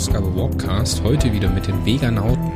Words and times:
Ausgabe 0.00 0.34
Warpcast. 0.34 1.02
Heute 1.02 1.30
wieder 1.30 1.50
mit 1.50 1.66
den 1.66 1.84
Veganauten. 1.84 2.50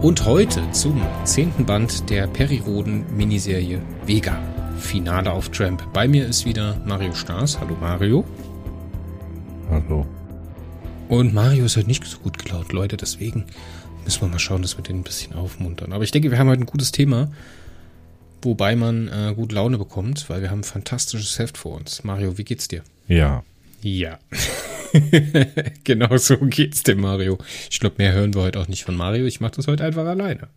Und 0.00 0.24
heute 0.24 0.62
zum 0.70 1.02
zehnten 1.24 1.66
Band 1.66 2.08
der 2.08 2.26
Periroden-Miniserie 2.28 3.82
Vega. 4.06 4.38
Finale 4.78 5.32
auf 5.32 5.50
Tramp. 5.50 5.86
Bei 5.92 6.08
mir 6.08 6.26
ist 6.26 6.46
wieder 6.46 6.80
Mario 6.86 7.12
Staas. 7.12 7.60
Hallo 7.60 7.76
Mario. 7.78 8.24
Hallo. 9.68 10.06
Und 11.10 11.34
Mario 11.34 11.66
ist 11.66 11.76
heute 11.76 11.88
nicht 11.88 12.02
so 12.06 12.16
gut 12.20 12.42
gelaunt, 12.42 12.72
Leute. 12.72 12.96
Deswegen 12.96 13.44
müssen 14.04 14.22
wir 14.22 14.28
mal 14.28 14.38
schauen, 14.38 14.62
dass 14.62 14.78
wir 14.78 14.82
den 14.82 15.00
ein 15.00 15.04
bisschen 15.04 15.34
aufmuntern. 15.34 15.92
Aber 15.92 16.04
ich 16.04 16.10
denke, 16.10 16.30
wir 16.30 16.38
haben 16.38 16.48
heute 16.48 16.62
ein 16.62 16.66
gutes 16.66 16.90
Thema, 16.90 17.30
wobei 18.40 18.76
man 18.76 19.08
äh, 19.08 19.34
gut 19.36 19.52
Laune 19.52 19.76
bekommt, 19.76 20.30
weil 20.30 20.40
wir 20.40 20.50
haben 20.50 20.60
ein 20.60 20.64
fantastisches 20.64 21.38
Heft 21.38 21.58
vor 21.58 21.76
uns. 21.76 22.02
Mario, 22.02 22.38
wie 22.38 22.44
geht's 22.44 22.66
dir? 22.66 22.80
Ja. 23.08 23.44
Ja. 23.82 24.18
genau 25.84 26.16
so 26.16 26.36
geht's 26.38 26.82
dem 26.82 27.00
Mario. 27.00 27.38
Ich 27.70 27.80
glaube, 27.80 27.96
mehr 27.98 28.12
hören 28.12 28.34
wir 28.34 28.42
heute 28.42 28.60
auch 28.60 28.68
nicht 28.68 28.84
von 28.84 28.96
Mario. 28.96 29.26
Ich 29.26 29.40
mache 29.40 29.56
das 29.56 29.66
heute 29.66 29.84
einfach 29.84 30.06
alleine. 30.06 30.48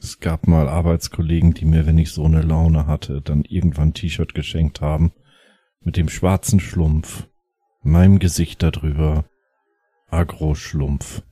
Es 0.00 0.20
gab 0.20 0.46
mal 0.46 0.68
Arbeitskollegen, 0.68 1.54
die 1.54 1.64
mir, 1.64 1.86
wenn 1.86 1.98
ich 1.98 2.10
so 2.10 2.24
eine 2.24 2.42
Laune 2.42 2.86
hatte, 2.86 3.22
dann 3.22 3.44
irgendwann 3.44 3.88
ein 3.88 3.94
T-Shirt 3.94 4.34
geschenkt 4.34 4.80
haben 4.80 5.12
mit 5.86 5.96
dem 5.96 6.08
schwarzen 6.08 6.58
Schlumpf, 6.58 7.28
meinem 7.82 8.18
Gesicht 8.18 8.62
darüber, 8.62 9.24
Agro-Schlumpf. 10.08 11.22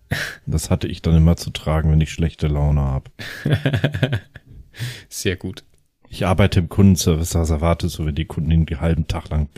Das 0.47 0.71
hatte 0.71 0.87
ich 0.87 1.03
dann 1.03 1.17
immer 1.17 1.37
zu 1.37 1.51
tragen, 1.51 1.91
wenn 1.91 2.01
ich 2.01 2.11
schlechte 2.11 2.47
Laune 2.47 2.81
habe. 2.81 3.11
Sehr 5.09 5.37
gut. 5.37 5.65
Ich 6.09 6.25
arbeite 6.25 6.61
im 6.61 6.69
Kundenservice, 6.69 7.35
also 7.35 7.55
erwarte 7.55 7.89
so, 7.89 8.07
wenn 8.07 8.15
die 8.15 8.27
Kunden 8.27 8.51
den 8.51 8.81
halben 8.81 9.09
Tag 9.09 9.29
lang, 9.31 9.49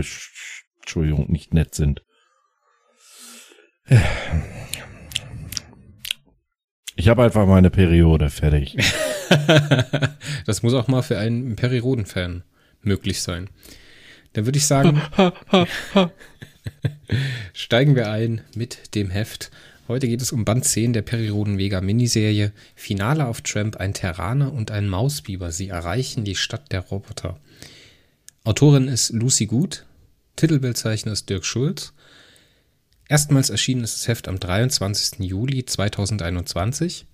Entschuldigung, 0.81 1.31
nicht 1.31 1.53
nett 1.53 1.75
sind. 1.75 2.03
Ich 6.97 7.09
habe 7.09 7.23
einfach 7.23 7.47
meine 7.47 7.71
Periode 7.71 8.31
fertig. 8.31 8.77
das 10.47 10.63
muss 10.63 10.75
auch 10.75 10.89
mal 10.89 11.03
für 11.03 11.19
einen 11.19 11.57
Perioden-Fan 11.57 12.43
möglich 12.83 13.23
sein. 13.23 13.49
Dann 14.33 14.45
würde 14.45 14.59
ich 14.59 14.67
sagen, 14.67 15.01
steigen 17.53 17.95
wir 17.95 18.11
ein 18.11 18.41
mit 18.55 18.95
dem 18.95 19.11
Heft. 19.11 19.51
Heute 19.89 20.09
geht 20.09 20.21
es 20.21 20.33
um 20.33 20.45
Band 20.45 20.65
10 20.65 20.93
der 20.93 21.03
Perioden 21.03 21.59
Vega 21.59 21.81
Miniserie. 21.81 22.53
Finale 22.75 23.27
auf 23.27 23.41
Tramp, 23.43 23.77
ein 23.77 23.95
Terraner 23.95 24.53
und 24.53 24.73
ein 24.73 24.89
Mausbiber. 24.89 25.53
Sie 25.53 25.69
erreichen 25.69 26.25
die 26.25 26.35
Stadt 26.35 26.73
der 26.73 26.81
Roboter. 26.81 27.39
Autorin 28.43 28.89
ist 28.89 29.11
Lucy 29.11 29.47
Gut. 29.47 29.87
Titelbildzeichner 30.35 31.13
ist 31.13 31.31
Dirk 31.31 31.45
Schulz. 31.45 31.93
Erstmals 33.09 33.51
erschienen 33.51 33.85
ist 33.85 33.95
das 33.95 34.09
Heft 34.09 34.27
am 34.27 34.41
23. 34.41 35.21
Juli 35.21 35.65
2021. 35.65 37.07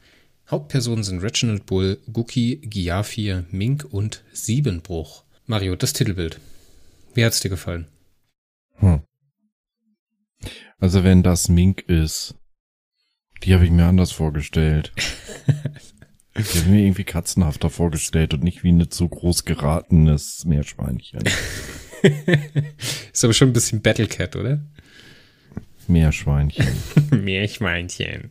Hauptpersonen 0.50 1.04
sind 1.04 1.22
Reginald 1.22 1.66
Bull, 1.66 2.00
Guki, 2.10 2.56
Giafir, 2.64 3.44
Mink 3.50 3.86
und 3.91 4.25
Siebenbruch. 4.32 5.25
Mario, 5.47 5.76
das 5.76 5.92
Titelbild. 5.92 6.41
Wie 7.14 7.25
hat's 7.25 7.41
dir 7.41 7.50
gefallen? 7.50 7.88
Hm. 8.76 9.03
Also 10.78 11.04
wenn 11.04 11.22
das 11.22 11.48
Mink 11.48 11.82
ist, 11.82 12.36
die 13.42 13.53
habe 13.53 13.66
ich 13.66 13.70
mir 13.70 13.84
anders 13.84 14.12
vorgestellt. 14.12 14.92
die 16.36 16.42
habe 16.42 16.59
ich 16.59 16.66
mir 16.66 16.80
irgendwie 16.80 17.04
katzenhafter 17.04 17.69
vorgestellt 17.69 18.32
und 18.32 18.42
nicht 18.42 18.64
wie 18.64 18.72
ein 18.72 18.91
zu 18.91 19.09
groß 19.09 19.44
geratenes 19.44 20.47
Meerschweinchen. 20.47 21.22
ist 23.12 23.24
aber 23.24 23.34
schon 23.34 23.50
ein 23.50 23.53
bisschen 23.53 23.82
Battlecat, 23.82 24.36
oder? 24.36 24.62
Meerschweinchen. 25.88 26.66
Meerschweinchen. 27.10 28.31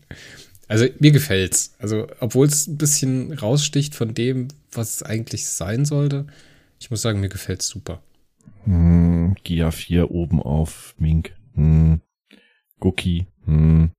Also 0.67 0.85
mir 0.99 1.11
gefällt's. 1.11 1.75
Also 1.79 2.07
obwohl 2.19 2.47
es 2.47 2.67
ein 2.67 2.77
bisschen 2.77 3.33
raussticht 3.33 3.93
von 3.95 4.13
dem, 4.13 4.47
was 4.71 4.95
es 4.95 5.03
eigentlich 5.03 5.47
sein 5.47 5.85
sollte, 5.85 6.27
ich 6.79 6.89
muss 6.89 7.01
sagen, 7.01 7.19
mir 7.19 7.29
gefällt's 7.29 7.67
super. 7.67 8.01
Hm, 8.63 9.35
Gia 9.43 9.71
4 9.71 10.11
oben 10.11 10.41
auf 10.41 10.95
Mink. 10.97 11.35
Hm. 11.55 12.01
Gucki. 12.79 13.27
Hm. 13.45 13.91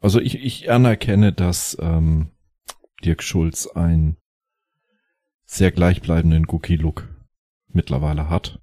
Also 0.00 0.20
ich, 0.20 0.36
ich 0.36 0.70
anerkenne, 0.70 1.32
dass 1.32 1.76
ähm, 1.80 2.30
Dirk 3.04 3.22
Schulz 3.22 3.66
einen 3.66 4.16
sehr 5.44 5.70
gleichbleibenden 5.70 6.44
Gucki-Look 6.44 7.08
mittlerweile 7.68 8.28
hat. 8.28 8.60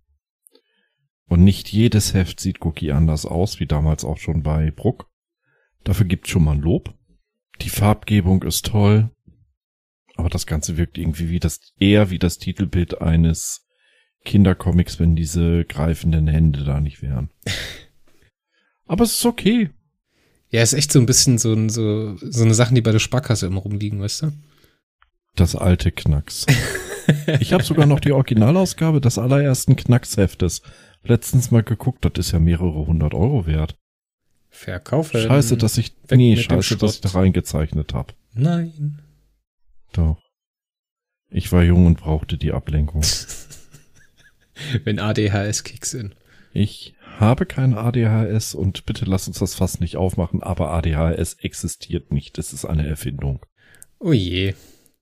Und 1.31 1.45
nicht 1.45 1.69
jedes 1.69 2.13
Heft 2.13 2.41
sieht 2.41 2.61
Cookie 2.65 2.91
anders 2.91 3.25
aus, 3.25 3.61
wie 3.61 3.65
damals 3.65 4.03
auch 4.03 4.17
schon 4.17 4.43
bei 4.43 4.69
Bruck. 4.69 5.09
Dafür 5.85 6.05
gibt 6.05 6.27
schon 6.27 6.43
mal 6.43 6.55
ein 6.55 6.59
Lob. 6.59 6.93
Die 7.61 7.69
Farbgebung 7.69 8.43
ist 8.43 8.65
toll. 8.65 9.09
Aber 10.17 10.27
das 10.27 10.45
Ganze 10.45 10.75
wirkt 10.75 10.97
irgendwie 10.97 11.29
wie 11.29 11.39
das, 11.39 11.61
eher 11.79 12.09
wie 12.09 12.19
das 12.19 12.37
Titelbild 12.37 12.99
eines 12.99 13.65
Kindercomics, 14.25 14.99
wenn 14.99 15.15
diese 15.15 15.63
greifenden 15.63 16.27
Hände 16.27 16.65
da 16.65 16.81
nicht 16.81 17.01
wären. 17.01 17.29
Aber 18.85 19.05
es 19.05 19.13
ist 19.13 19.25
okay. 19.25 19.69
Ja, 20.49 20.61
ist 20.61 20.73
echt 20.73 20.91
so 20.91 20.99
ein 20.99 21.05
bisschen 21.05 21.37
so, 21.37 21.55
so, 21.69 22.17
so 22.17 22.43
eine 22.43 22.53
Sachen, 22.53 22.75
die 22.75 22.81
bei 22.81 22.91
der 22.91 22.99
Sparkasse 22.99 23.47
immer 23.47 23.61
rumliegen, 23.61 24.01
weißt 24.01 24.23
du? 24.23 24.31
Das 25.37 25.55
alte 25.55 25.93
Knacks. 25.93 26.45
ich 27.39 27.53
habe 27.53 27.63
sogar 27.63 27.85
noch 27.85 28.01
die 28.01 28.11
Originalausgabe 28.11 28.99
des 28.99 29.17
allerersten 29.17 29.77
Knacksheftes 29.77 30.61
letztens 31.03 31.51
mal 31.51 31.63
geguckt, 31.63 32.05
das 32.05 32.13
ist 32.27 32.31
ja 32.31 32.39
mehrere 32.39 32.85
hundert 32.85 33.13
Euro 33.13 33.45
wert. 33.45 33.75
Verkaufen. 34.49 35.21
Scheiße, 35.21 35.57
dass 35.57 35.77
ich, 35.77 35.95
nee, 36.09 36.35
scheiße, 36.35 36.77
dass 36.77 36.95
ich 36.95 37.01
da 37.01 37.09
reingezeichnet 37.09 37.93
habe. 37.93 38.13
Nein. 38.33 39.01
Doch. 39.93 40.21
Ich 41.29 41.51
war 41.51 41.63
jung 41.63 41.85
und 41.85 41.99
brauchte 41.99 42.37
die 42.37 42.51
Ablenkung. 42.51 43.03
Wenn 44.83 44.99
ADHS 44.99 45.63
kicks 45.63 45.93
in. 45.93 46.13
Ich 46.53 46.95
habe 47.17 47.45
kein 47.45 47.73
ADHS 47.73 48.53
und 48.53 48.85
bitte 48.85 49.05
lass 49.05 49.27
uns 49.27 49.39
das 49.39 49.55
fast 49.55 49.79
nicht 49.79 49.95
aufmachen, 49.95 50.43
aber 50.43 50.71
ADHS 50.71 51.35
existiert 51.35 52.11
nicht. 52.11 52.37
Es 52.37 52.51
ist 52.51 52.65
eine 52.65 52.85
Erfindung. 52.85 53.45
Oh 53.99 54.11
je. 54.11 54.53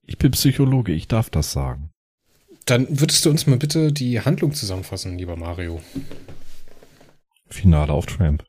Ich 0.06 0.18
bin 0.18 0.30
Psychologe, 0.30 0.92
ich 0.92 1.08
darf 1.08 1.30
das 1.30 1.52
sagen. 1.52 1.90
Dann 2.66 2.86
würdest 2.88 3.24
du 3.24 3.30
uns 3.30 3.46
mal 3.46 3.58
bitte 3.58 3.92
die 3.92 4.20
Handlung 4.20 4.52
zusammenfassen, 4.52 5.18
lieber 5.18 5.36
Mario. 5.36 5.80
Finale 7.48 7.92
auf 7.92 8.06
Tramp. 8.06 8.44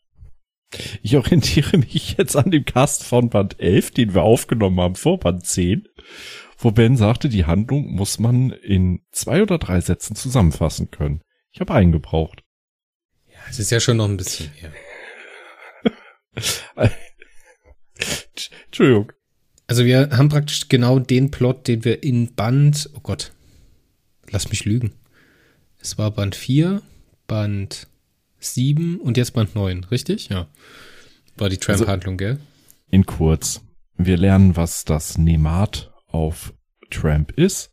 Ich 1.02 1.16
orientiere 1.18 1.78
mich 1.78 2.18
jetzt 2.18 2.36
an 2.36 2.52
dem 2.52 2.66
Cast 2.66 3.04
von 3.04 3.30
Band 3.30 3.60
11, 3.60 3.92
den 3.92 4.14
wir 4.14 4.24
aufgenommen 4.24 4.80
haben 4.80 4.96
vor 4.96 5.20
Band 5.20 5.46
10, 5.46 5.88
wo 6.58 6.72
Ben 6.72 6.96
sagte, 6.96 7.30
die 7.30 7.46
Handlung 7.46 7.92
muss 7.92 8.20
man 8.20 8.52
in 8.52 9.02
zwei 9.12 9.42
oder 9.42 9.58
drei 9.58 9.82
Sätzen 9.82 10.16
zusammenfassen 10.16 10.92
können. 10.92 11.22
Ich 11.52 11.60
habe 11.60 11.74
einen 11.74 11.92
gebraucht. 11.92 12.44
Ja, 13.28 13.40
es 13.50 13.60
ist 13.60 13.72
ja 13.72 13.80
schon 13.80 13.98
noch 13.98 14.08
ein 14.08 14.18
bisschen 14.18 14.52
mehr. 14.62 14.72
Entschuldigung. 18.66 19.12
Also 19.68 19.86
wir 19.86 20.10
haben 20.12 20.30
praktisch 20.30 20.70
genau 20.70 21.00
den 21.00 21.32
Plot, 21.32 21.68
den 21.68 21.84
wir 21.84 22.04
in 22.04 22.34
Band, 22.36 22.90
oh 22.96 23.00
Gott, 23.02 23.34
lass 24.32 24.50
mich 24.50 24.66
lügen. 24.66 24.94
Es 25.80 25.98
war 25.98 26.12
Band 26.12 26.36
4, 26.36 26.82
Band 27.28 27.88
7 28.40 29.00
und 29.00 29.18
jetzt 29.18 29.34
Band 29.34 29.56
9, 29.56 29.86
richtig? 29.86 30.30
Ja. 30.30 30.48
War 31.38 31.50
die 31.50 31.58
Tramp-Handlung, 31.58 32.20
also, 32.20 32.36
gell? 32.36 32.40
In 32.90 33.06
kurz. 33.06 33.62
Wir 33.98 34.18
lernen, 34.18 34.56
was 34.56 34.84
das 34.84 35.18
Nemat 35.18 35.92
auf 36.08 36.54
Tramp 36.90 37.32
ist. 37.32 37.72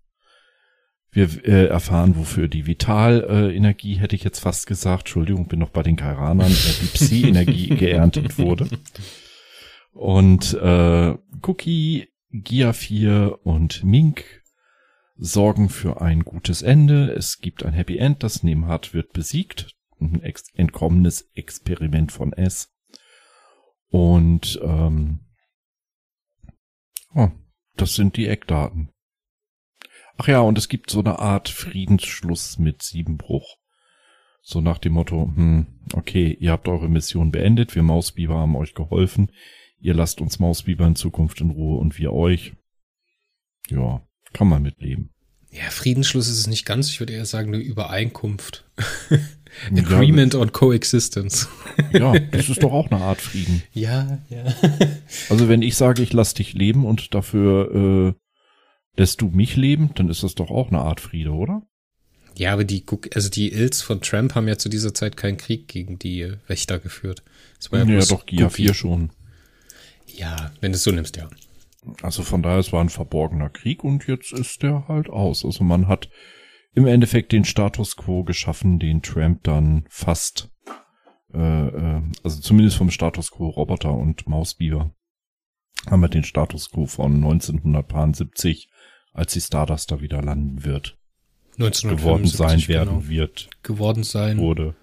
Wir 1.11 1.45
äh, 1.45 1.67
erfahren, 1.67 2.17
wofür 2.17 2.49
die 2.49 2.67
Vitalenergie, 2.67 3.95
hätte 3.95 4.15
ich 4.15 4.25
jetzt 4.25 4.41
fast 4.41 4.67
gesagt, 4.67 5.03
Entschuldigung, 5.03 5.49
bin 5.49 5.59
noch 5.59 5.71
bei 5.71 5.83
den 5.83 5.97
Kairanern, 5.97 6.53
äh, 6.53 6.75
die 6.83 6.87
Psi-Energie 6.87 7.69
geerntet 7.77 8.39
wurde. 8.39 8.69
Und 9.93 10.55
äh, 10.55 11.15
Cookie, 11.43 12.09
Gia 12.31 12.73
4 12.75 13.39
und 13.43 13.83
Mink 13.85 14.38
sorgen 15.19 15.69
für 15.69 16.01
ein 16.01 16.25
gutes 16.25 16.63
Ende. 16.63 17.11
Es 17.11 17.41
gibt 17.41 17.65
ein 17.65 17.73
Happy 17.73 17.99
End. 17.99 18.23
Das 18.23 18.43
Nemhat 18.43 18.95
wird 18.95 19.13
besiegt. 19.13 19.75
Ein 20.01 20.23
ex 20.23 20.45
entkommenes 20.55 21.29
Experiment 21.35 22.13
von 22.13 22.33
S. 22.33 22.73
Und 23.91 24.61
ähm, 24.63 25.21
oh, 27.15 27.31
das 27.77 27.95
sind 27.95 28.17
die 28.17 28.29
Eckdaten. 28.29 28.91
Ach 30.19 30.29
ja, 30.29 30.41
und 30.41 30.59
es 30.59 30.69
gibt 30.69 30.91
so 30.91 31.01
eine 31.01 31.19
Art 31.19 31.49
Friedensschluss 31.49 32.59
mit 32.59 32.83
Siebenbruch. 32.83 33.57
So 34.41 34.61
nach 34.61 34.79
dem 34.79 34.95
Motto, 34.95 35.31
hm, 35.35 35.67
okay, 35.93 36.37
ihr 36.41 36.53
habt 36.53 36.69
eure 36.69 36.89
Mission 36.89 37.31
beendet, 37.31 37.75
wir 37.75 37.83
Mausbiber 37.83 38.37
haben 38.37 38.57
euch 38.57 38.75
geholfen, 38.75 39.31
ihr 39.79 39.95
lasst 39.95 40.21
uns 40.21 40.39
Mausbiber 40.39 40.87
in 40.87 40.97
Zukunft 40.97 41.41
in 41.41 41.51
Ruhe 41.51 41.79
und 41.79 41.99
wir 41.99 42.13
euch. 42.13 42.55
Ja, 43.69 44.08
kann 44.33 44.49
man 44.49 44.63
mitleben. 44.63 45.11
Ja, 45.51 45.71
Friedensschluss 45.71 46.29
ist 46.29 46.39
es 46.39 46.47
nicht 46.47 46.67
ganz. 46.67 46.91
Ich 46.91 47.01
würde 47.01 47.15
eher 47.15 47.25
sagen, 47.25 47.55
eine 47.55 47.63
Übereinkunft. 47.63 48.65
Agreement 49.77 50.35
on 50.35 50.53
Coexistence. 50.53 51.49
Ja, 51.93 52.19
das 52.33 52.49
ist 52.49 52.63
doch 52.63 52.73
auch 52.73 52.91
eine 52.91 53.01
Art 53.01 53.21
Frieden. 53.21 53.63
Ja, 53.73 54.19
ja. 54.29 54.45
Also 55.31 55.49
wenn 55.49 55.63
ich 55.63 55.77
sage, 55.77 56.03
ich 56.03 56.13
lass 56.13 56.35
dich 56.35 56.53
leben 56.53 56.85
und 56.85 57.15
dafür 57.15 58.15
äh, 58.15 59.01
lässt 59.01 59.21
du 59.21 59.29
mich 59.29 59.57
leben, 59.57 59.91
dann 59.95 60.11
ist 60.11 60.23
das 60.23 60.35
doch 60.35 60.51
auch 60.51 60.69
eine 60.69 60.81
Art 60.81 61.01
Friede, 61.01 61.31
oder? 61.31 61.63
Ja, 62.37 62.53
aber 62.53 62.65
die, 62.65 62.85
also 63.15 63.29
die 63.31 63.53
Ills 63.53 63.83
von 63.83 64.01
Trump 64.01 64.35
haben 64.35 64.47
ja 64.47 64.59
zu 64.59 64.69
dieser 64.69 64.95
Zeit 64.95 65.17
keinen 65.17 65.39
Krieg 65.39 65.67
gegen 65.67 65.99
die 65.99 66.33
Wächter 66.47 66.79
geführt. 66.79 67.23
Das 67.59 67.73
war 67.73 67.81
ja, 67.81 67.99
ja 67.99 68.05
doch, 68.05 68.27
GIA 68.27 68.49
4 68.49 68.75
schon. 68.75 69.11
Ja, 70.07 70.53
wenn 70.61 70.73
du 70.73 70.77
es 70.77 70.85
so 70.85 70.93
nimmst, 70.93 71.17
ja. 71.17 71.29
Also 72.03 72.23
von 72.23 72.43
daher, 72.43 72.59
es 72.59 72.73
war 72.73 72.81
ein 72.81 72.89
verborgener 72.89 73.51
Krieg 73.51 73.85
und 73.85 74.07
jetzt 74.07 74.33
ist 74.33 74.63
der 74.63 74.89
halt 74.89 75.09
aus. 75.09 75.45
Also 75.45 75.65
man 75.65 75.89
hat 75.89 76.09
im 76.75 76.87
Endeffekt 76.87 77.33
den 77.33 77.45
Status 77.45 77.97
quo 77.97 78.25
geschaffen, 78.25 78.79
den 78.79 79.03
Trump 79.03 79.43
dann 79.45 79.85
fast, 79.89 80.51
äh, 81.33 81.39
äh, 81.39 82.03
also 82.23 82.41
zumindest 82.41 82.77
vom 82.77 82.91
Status 82.91 83.31
quo 83.31 83.49
Roboter 83.49 83.93
und 83.93 84.29
Mausbiber, 84.29 84.95
haben 85.87 86.01
wir 86.01 86.09
den 86.09 86.25
Status 86.25 86.71
quo 86.71 86.87
von 86.87 87.15
1970, 87.15 88.69
als 89.13 89.33
die 89.33 89.41
Stardust 89.41 89.91
da 89.91 90.01
wieder 90.01 90.23
landen 90.23 90.65
wird. 90.65 90.97
1975, 91.59 91.91
geworden 91.91 92.27
sein 92.27 92.59
genau. 92.61 92.69
werden 92.69 93.09
wird. 93.09 93.51
Geworden 93.63 94.03
sein. 94.05 94.39
Wurde. 94.39 94.77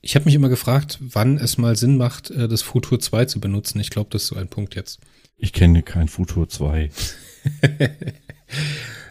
Ich 0.00 0.14
habe 0.14 0.26
mich 0.26 0.34
immer 0.34 0.48
gefragt, 0.48 0.98
wann 1.00 1.38
es 1.38 1.58
mal 1.58 1.76
Sinn 1.76 1.96
macht, 1.96 2.30
äh, 2.30 2.48
das 2.48 2.62
Futur 2.62 3.00
2 3.00 3.24
zu 3.24 3.40
benutzen. 3.40 3.80
Ich 3.80 3.90
glaube, 3.90 4.10
das 4.10 4.22
ist 4.22 4.28
so 4.28 4.36
ein 4.36 4.48
Punkt 4.48 4.74
jetzt. 4.74 5.00
Ich 5.36 5.52
kenne 5.52 5.82
kein 5.82 6.08
Futur 6.08 6.48
2. 6.48 6.90
ich 7.62 7.80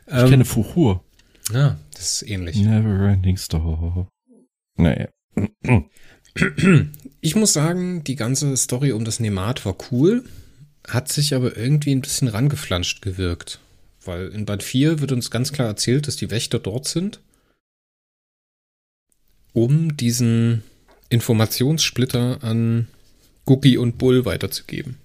Ähm, 0.08 0.30
kenne 0.30 0.46
Fuchur. 0.46 1.04
Ja, 1.52 1.78
das 1.94 2.22
ist 2.22 2.30
ähnlich. 2.30 2.58
Never 2.58 3.08
ending 3.10 3.38
story. 3.38 4.06
Naja. 4.76 5.08
Ich 7.20 7.36
muss 7.36 7.52
sagen, 7.54 8.04
die 8.04 8.16
ganze 8.16 8.56
Story 8.58 8.92
um 8.92 9.04
das 9.04 9.20
Nemat 9.20 9.66
war 9.66 9.76
cool, 9.92 10.24
hat 10.88 11.12
sich 11.12 11.34
aber 11.34 11.58
irgendwie 11.58 11.92
ein 11.94 12.02
bisschen 12.02 12.28
rangeflanscht 12.28 13.02
gewirkt. 13.02 13.60
Weil 14.06 14.28
in 14.28 14.46
Band 14.46 14.62
4 14.62 15.02
wird 15.02 15.12
uns 15.12 15.32
ganz 15.32 15.52
klar 15.52 15.68
erzählt, 15.68 16.08
dass 16.08 16.16
die 16.16 16.30
Wächter 16.30 16.60
dort 16.60 16.88
sind, 16.88 17.22
um 19.52 19.98
diesen 19.98 20.62
Informationssplitter 21.10 22.44
an 22.44 22.88
Guki 23.46 23.78
und 23.78 23.98
Bull 23.98 24.26
weiterzugeben. 24.26 24.98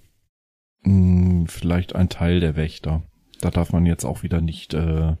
Hm, 0.83 1.47
Vielleicht 1.47 1.95
ein 1.95 2.09
Teil 2.09 2.39
der 2.39 2.55
Wächter. 2.55 3.03
Da 3.41 3.51
darf 3.51 3.71
man 3.71 3.85
jetzt 3.85 4.05
auch 4.05 4.23
wieder 4.23 4.41
nicht 4.41 4.73
äh, 4.73 5.15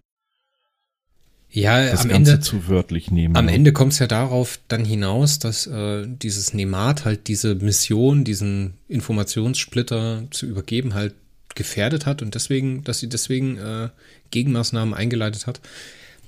Ja, 1.49 1.85
das 1.89 2.01
am 2.03 2.09
Ganze 2.09 2.31
Ende, 2.33 2.39
zu 2.39 2.67
wörtlich 2.67 3.11
nehmen. 3.11 3.35
am 3.35 3.45
ne? 3.45 3.51
Ende 3.53 3.73
kommt 3.73 3.93
es 3.93 3.99
ja 3.99 4.07
darauf 4.07 4.59
dann 4.67 4.85
hinaus, 4.85 5.39
dass 5.39 5.67
äh, 5.67 6.05
dieses 6.07 6.53
Nemat 6.53 7.05
halt 7.05 7.27
diese 7.27 7.55
Mission, 7.55 8.23
diesen 8.23 8.73
Informationssplitter 8.87 10.23
zu 10.31 10.45
übergeben, 10.45 10.93
halt 10.93 11.15
gefährdet 11.55 12.05
hat 12.05 12.21
und 12.21 12.33
deswegen, 12.35 12.83
dass 12.83 12.99
sie 12.99 13.09
deswegen 13.09 13.57
äh, 13.57 13.89
Gegenmaßnahmen 14.31 14.93
eingeleitet 14.93 15.45
hat. 15.47 15.61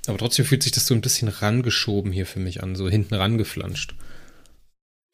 Aber 0.08 0.20
trotzdem 0.20 0.46
fühlt 0.46 0.62
sich 0.64 0.72
das 0.72 0.86
so 0.86 0.94
ein 0.94 1.02
bisschen 1.02 1.28
rangeschoben 1.30 2.12
hier 2.12 2.28
für 2.28 2.40
mich 2.40 2.62
an, 2.62 2.76
so 2.76 2.88
hinten 2.88 3.16
rangeflanscht. 3.16 3.96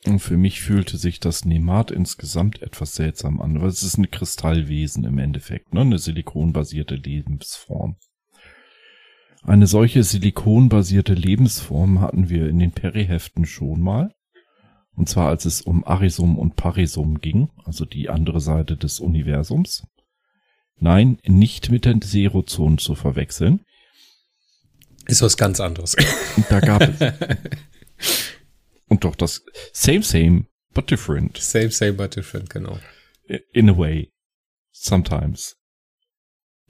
Und 0.06 0.19
für 0.19 0.38
mich 0.38 0.62
fühlte 0.62 0.98
sich 0.98 1.19
das 1.19 1.45
Nemat 1.45 1.92
insgesamt 1.92 2.62
etwas 2.62 2.95
seltsam 2.95 3.39
an, 3.39 3.62
weil 3.62 3.68
es 3.68 3.83
ist 3.83 3.98
ein 3.98 4.09
Kristallwesen 4.09 5.03
im 5.03 5.19
Endeffekt, 5.19 5.74
ne? 5.74 5.81
eine 5.81 6.00
silikonbasierte 6.00 6.95
Lebensform. 6.95 7.98
Eine 9.44 9.68
solche 9.68 10.03
silikonbasierte 10.03 11.13
Lebensform 11.13 12.01
hatten 12.01 12.30
wir 12.30 12.48
in 12.50 12.59
den 12.59 12.71
Periheften 12.71 13.45
schon 13.45 13.81
mal. 13.81 14.13
Und 14.95 15.07
zwar 15.07 15.30
als 15.30 15.45
es 15.45 15.62
um 15.62 15.86
Arisum 15.86 16.38
und 16.38 16.56
Parisum 16.56 17.21
ging, 17.21 17.50
also 17.65 17.86
die 17.86 18.09
andere 18.09 18.39
Seite 18.39 18.77
des 18.77 19.00
Universums. 19.00 19.88
Nein, 20.77 21.19
nicht 21.25 21.71
mit 21.71 21.86
den 21.86 22.01
Zerozone 22.01 22.77
zu 22.77 22.95
verwechseln. 22.95 23.62
Ist 25.07 25.21
was 25.21 25.38
ganz 25.38 25.59
anderes. 25.59 25.95
Da 26.50 26.59
gab 26.59 26.81
es. 26.81 27.00
und 28.91 29.05
doch 29.05 29.15
das 29.15 29.43
same, 29.71 30.03
same, 30.03 30.47
but 30.73 30.91
different. 30.91 31.38
same, 31.38 31.71
same, 31.71 31.93
but 31.93 32.13
different, 32.13 32.49
genau. 32.49 32.77
In 33.53 33.69
a 33.69 33.77
way. 33.77 34.11
Sometimes. 34.71 35.55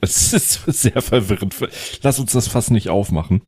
Es 0.04 0.34
ist 0.34 0.64
sehr 0.66 1.02
verwirrend. 1.02 1.56
Lass 2.02 2.18
uns 2.20 2.32
das 2.32 2.48
fast 2.48 2.72
nicht 2.72 2.90
aufmachen. 2.90 3.44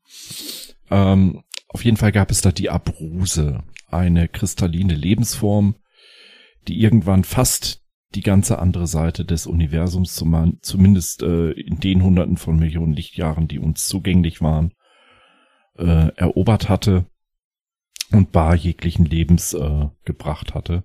Ähm, 0.92 1.44
auf 1.68 1.84
jeden 1.86 1.98
Fall 1.98 2.12
gab 2.12 2.30
es 2.30 2.42
da 2.42 2.52
die 2.52 2.70
Abruse, 2.70 3.64
eine 3.90 4.28
kristalline 4.28 4.94
Lebensform, 4.96 5.76
die 6.68 6.80
irgendwann 6.80 7.24
fast 7.24 7.82
die 8.14 8.22
ganze 8.22 8.60
andere 8.60 8.86
Seite 8.86 9.26
des 9.26 9.48
Universums, 9.48 10.14
zum- 10.14 10.60
zumindest 10.62 11.24
äh, 11.24 11.52
in 11.52 11.80
den 11.80 12.04
Hunderten 12.04 12.38
von 12.38 12.58
Millionen 12.58 12.94
Lichtjahren, 12.94 13.48
die 13.48 13.58
uns 13.58 13.88
zugänglich 13.88 14.42
waren, 14.42 14.74
äh, 15.78 16.10
erobert 16.16 16.70
hatte 16.70 17.06
und 18.14 18.32
bar 18.32 18.56
jeglichen 18.56 19.06
Lebens 19.06 19.54
äh, 19.54 19.88
gebracht 20.06 20.54
hatte. 20.54 20.84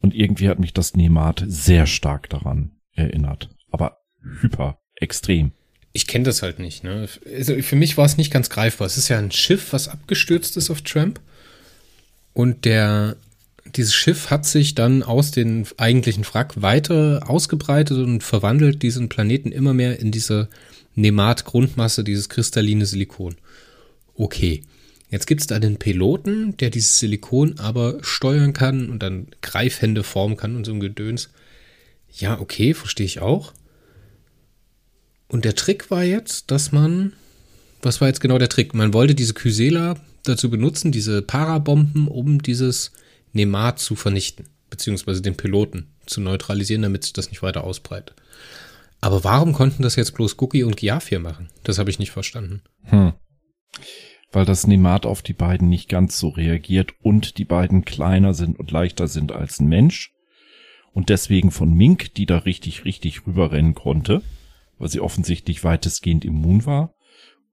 Und 0.00 0.14
irgendwie 0.14 0.48
hat 0.48 0.58
mich 0.58 0.72
das 0.72 0.94
Nemat 0.94 1.44
sehr 1.46 1.86
stark 1.86 2.28
daran 2.30 2.72
erinnert. 2.92 3.50
Aber 3.70 3.98
hyper, 4.40 4.78
extrem. 4.96 5.52
Ich 5.92 6.06
kenne 6.06 6.24
das 6.24 6.42
halt 6.42 6.58
nicht. 6.58 6.84
Ne? 6.84 7.08
Also 7.34 7.60
für 7.62 7.76
mich 7.76 7.96
war 7.96 8.04
es 8.04 8.16
nicht 8.16 8.32
ganz 8.32 8.50
greifbar. 8.50 8.86
Es 8.86 8.96
ist 8.96 9.08
ja 9.08 9.18
ein 9.18 9.30
Schiff, 9.30 9.72
was 9.72 9.88
abgestürzt 9.88 10.56
ist 10.56 10.70
auf 10.70 10.82
Tramp. 10.82 11.20
Und 12.32 12.64
der, 12.64 13.16
dieses 13.74 13.94
Schiff 13.94 14.30
hat 14.30 14.44
sich 14.44 14.74
dann 14.74 15.02
aus 15.02 15.30
dem 15.30 15.64
eigentlichen 15.78 16.24
Wrack 16.24 16.60
weiter 16.60 17.24
ausgebreitet 17.26 17.98
und 17.98 18.22
verwandelt 18.22 18.82
diesen 18.82 19.08
Planeten 19.08 19.52
immer 19.52 19.72
mehr 19.72 19.98
in 19.98 20.12
diese 20.12 20.48
Nemat-Grundmasse, 20.94 22.04
dieses 22.04 22.28
kristalline 22.28 22.86
Silikon. 22.86 23.36
Okay. 24.14 24.62
Jetzt 25.08 25.26
gibt 25.26 25.40
es 25.40 25.46
da 25.46 25.58
den 25.58 25.78
Piloten, 25.78 26.56
der 26.56 26.70
dieses 26.70 26.98
Silikon 26.98 27.58
aber 27.58 27.98
steuern 28.02 28.52
kann 28.52 28.90
und 28.90 29.02
dann 29.02 29.28
Greifhände 29.40 30.02
formen 30.02 30.36
kann 30.36 30.56
und 30.56 30.64
so 30.64 30.72
ein 30.72 30.80
Gedöns. 30.80 31.30
Ja, 32.10 32.40
okay, 32.40 32.74
verstehe 32.74 33.06
ich 33.06 33.20
auch. 33.20 33.52
Und 35.28 35.44
der 35.44 35.54
Trick 35.54 35.90
war 35.90 36.04
jetzt, 36.04 36.50
dass 36.50 36.72
man, 36.72 37.12
was 37.82 38.00
war 38.00 38.08
jetzt 38.08 38.20
genau 38.20 38.38
der 38.38 38.48
Trick? 38.48 38.74
Man 38.74 38.94
wollte 38.94 39.14
diese 39.14 39.34
Kysela 39.34 39.96
dazu 40.24 40.50
benutzen, 40.50 40.92
diese 40.92 41.22
Parabomben, 41.22 42.08
um 42.08 42.42
dieses 42.42 42.92
Nemat 43.32 43.78
zu 43.78 43.96
vernichten, 43.96 44.46
beziehungsweise 44.70 45.22
den 45.22 45.36
Piloten 45.36 45.88
zu 46.06 46.20
neutralisieren, 46.20 46.82
damit 46.82 47.04
sich 47.04 47.12
das 47.12 47.30
nicht 47.30 47.42
weiter 47.42 47.64
ausbreitet. 47.64 48.16
Aber 49.00 49.24
warum 49.24 49.52
konnten 49.52 49.82
das 49.82 49.96
jetzt 49.96 50.14
bloß 50.14 50.36
Guki 50.36 50.64
und 50.64 50.76
Giafir 50.76 51.18
machen? 51.18 51.48
Das 51.64 51.78
habe 51.78 51.90
ich 51.90 51.98
nicht 51.98 52.10
verstanden. 52.10 52.62
Hm. 52.84 53.12
Weil 54.36 54.44
das 54.44 54.66
Nemat 54.66 55.06
auf 55.06 55.22
die 55.22 55.32
beiden 55.32 55.70
nicht 55.70 55.88
ganz 55.88 56.18
so 56.18 56.28
reagiert 56.28 56.92
und 57.00 57.38
die 57.38 57.46
beiden 57.46 57.86
kleiner 57.86 58.34
sind 58.34 58.58
und 58.58 58.70
leichter 58.70 59.08
sind 59.08 59.32
als 59.32 59.60
ein 59.60 59.66
Mensch. 59.66 60.12
Und 60.92 61.08
deswegen 61.08 61.50
von 61.50 61.72
Mink, 61.72 62.12
die 62.12 62.26
da 62.26 62.36
richtig, 62.36 62.84
richtig 62.84 63.26
rüberrennen 63.26 63.74
konnte, 63.74 64.20
weil 64.78 64.90
sie 64.90 65.00
offensichtlich 65.00 65.64
weitestgehend 65.64 66.26
immun 66.26 66.66
war 66.66 66.92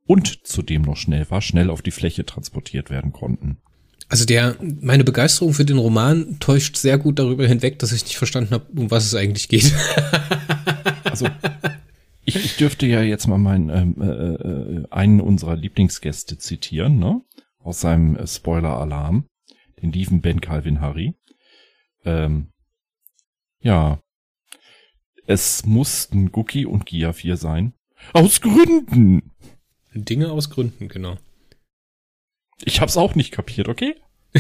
und 0.06 0.46
zudem 0.46 0.82
noch 0.82 0.98
schnell 0.98 1.26
war, 1.30 1.42
schnell 1.42 1.70
auf 1.70 1.82
die 1.82 1.92
Fläche 1.92 2.26
transportiert 2.26 2.90
werden 2.90 3.14
konnten. 3.14 3.60
Also 4.10 4.26
der, 4.26 4.58
meine 4.60 5.06
Begeisterung 5.06 5.54
für 5.54 5.64
den 5.64 5.78
Roman 5.78 6.36
täuscht 6.42 6.76
sehr 6.76 6.98
gut 6.98 7.18
darüber 7.18 7.48
hinweg, 7.48 7.80
dass 7.80 7.94
ich 7.94 8.04
nicht 8.04 8.18
verstanden 8.18 8.52
habe, 8.52 8.66
um 8.76 8.92
was 8.92 9.06
es 9.06 9.16
eigentlich 9.16 9.48
geht. 9.48 9.74
Also 11.06 11.28
ich, 12.26 12.36
ich 12.36 12.58
dürfte 12.58 12.86
ja 12.86 13.02
jetzt 13.02 13.28
mal 13.28 13.38
meinen 13.38 13.70
ähm, 13.70 14.02
äh, 14.02 14.06
äh, 14.06 14.88
einen 14.92 15.22
unserer 15.22 15.56
Lieblingsgäste 15.56 16.38
zitieren, 16.38 17.00
ne? 17.00 17.22
Aus 17.60 17.82
seinem 17.82 18.16
äh, 18.16 18.28
Spoiler-Alarm, 18.28 19.26
den 19.82 19.92
lieben 19.92 20.22
Ben 20.22 20.42
Calvin 20.42 20.82
Harry. 20.82 21.16
Ähm, 22.06 22.52
ja, 23.62 24.00
es 25.26 25.66
mussten 25.66 26.32
Guki 26.32 26.66
und 26.66 26.86
Gia 26.86 27.14
4 27.14 27.38
sein. 27.38 27.74
Aus 28.12 28.42
Gründen. 28.42 29.32
Dinge 29.94 30.32
aus 30.32 30.50
Gründen, 30.50 30.90
genau. 30.90 31.18
Ich 32.66 32.82
hab's 32.82 32.98
auch 32.98 33.16
nicht 33.16 33.32
kapiert, 33.32 33.68
okay? 33.68 33.96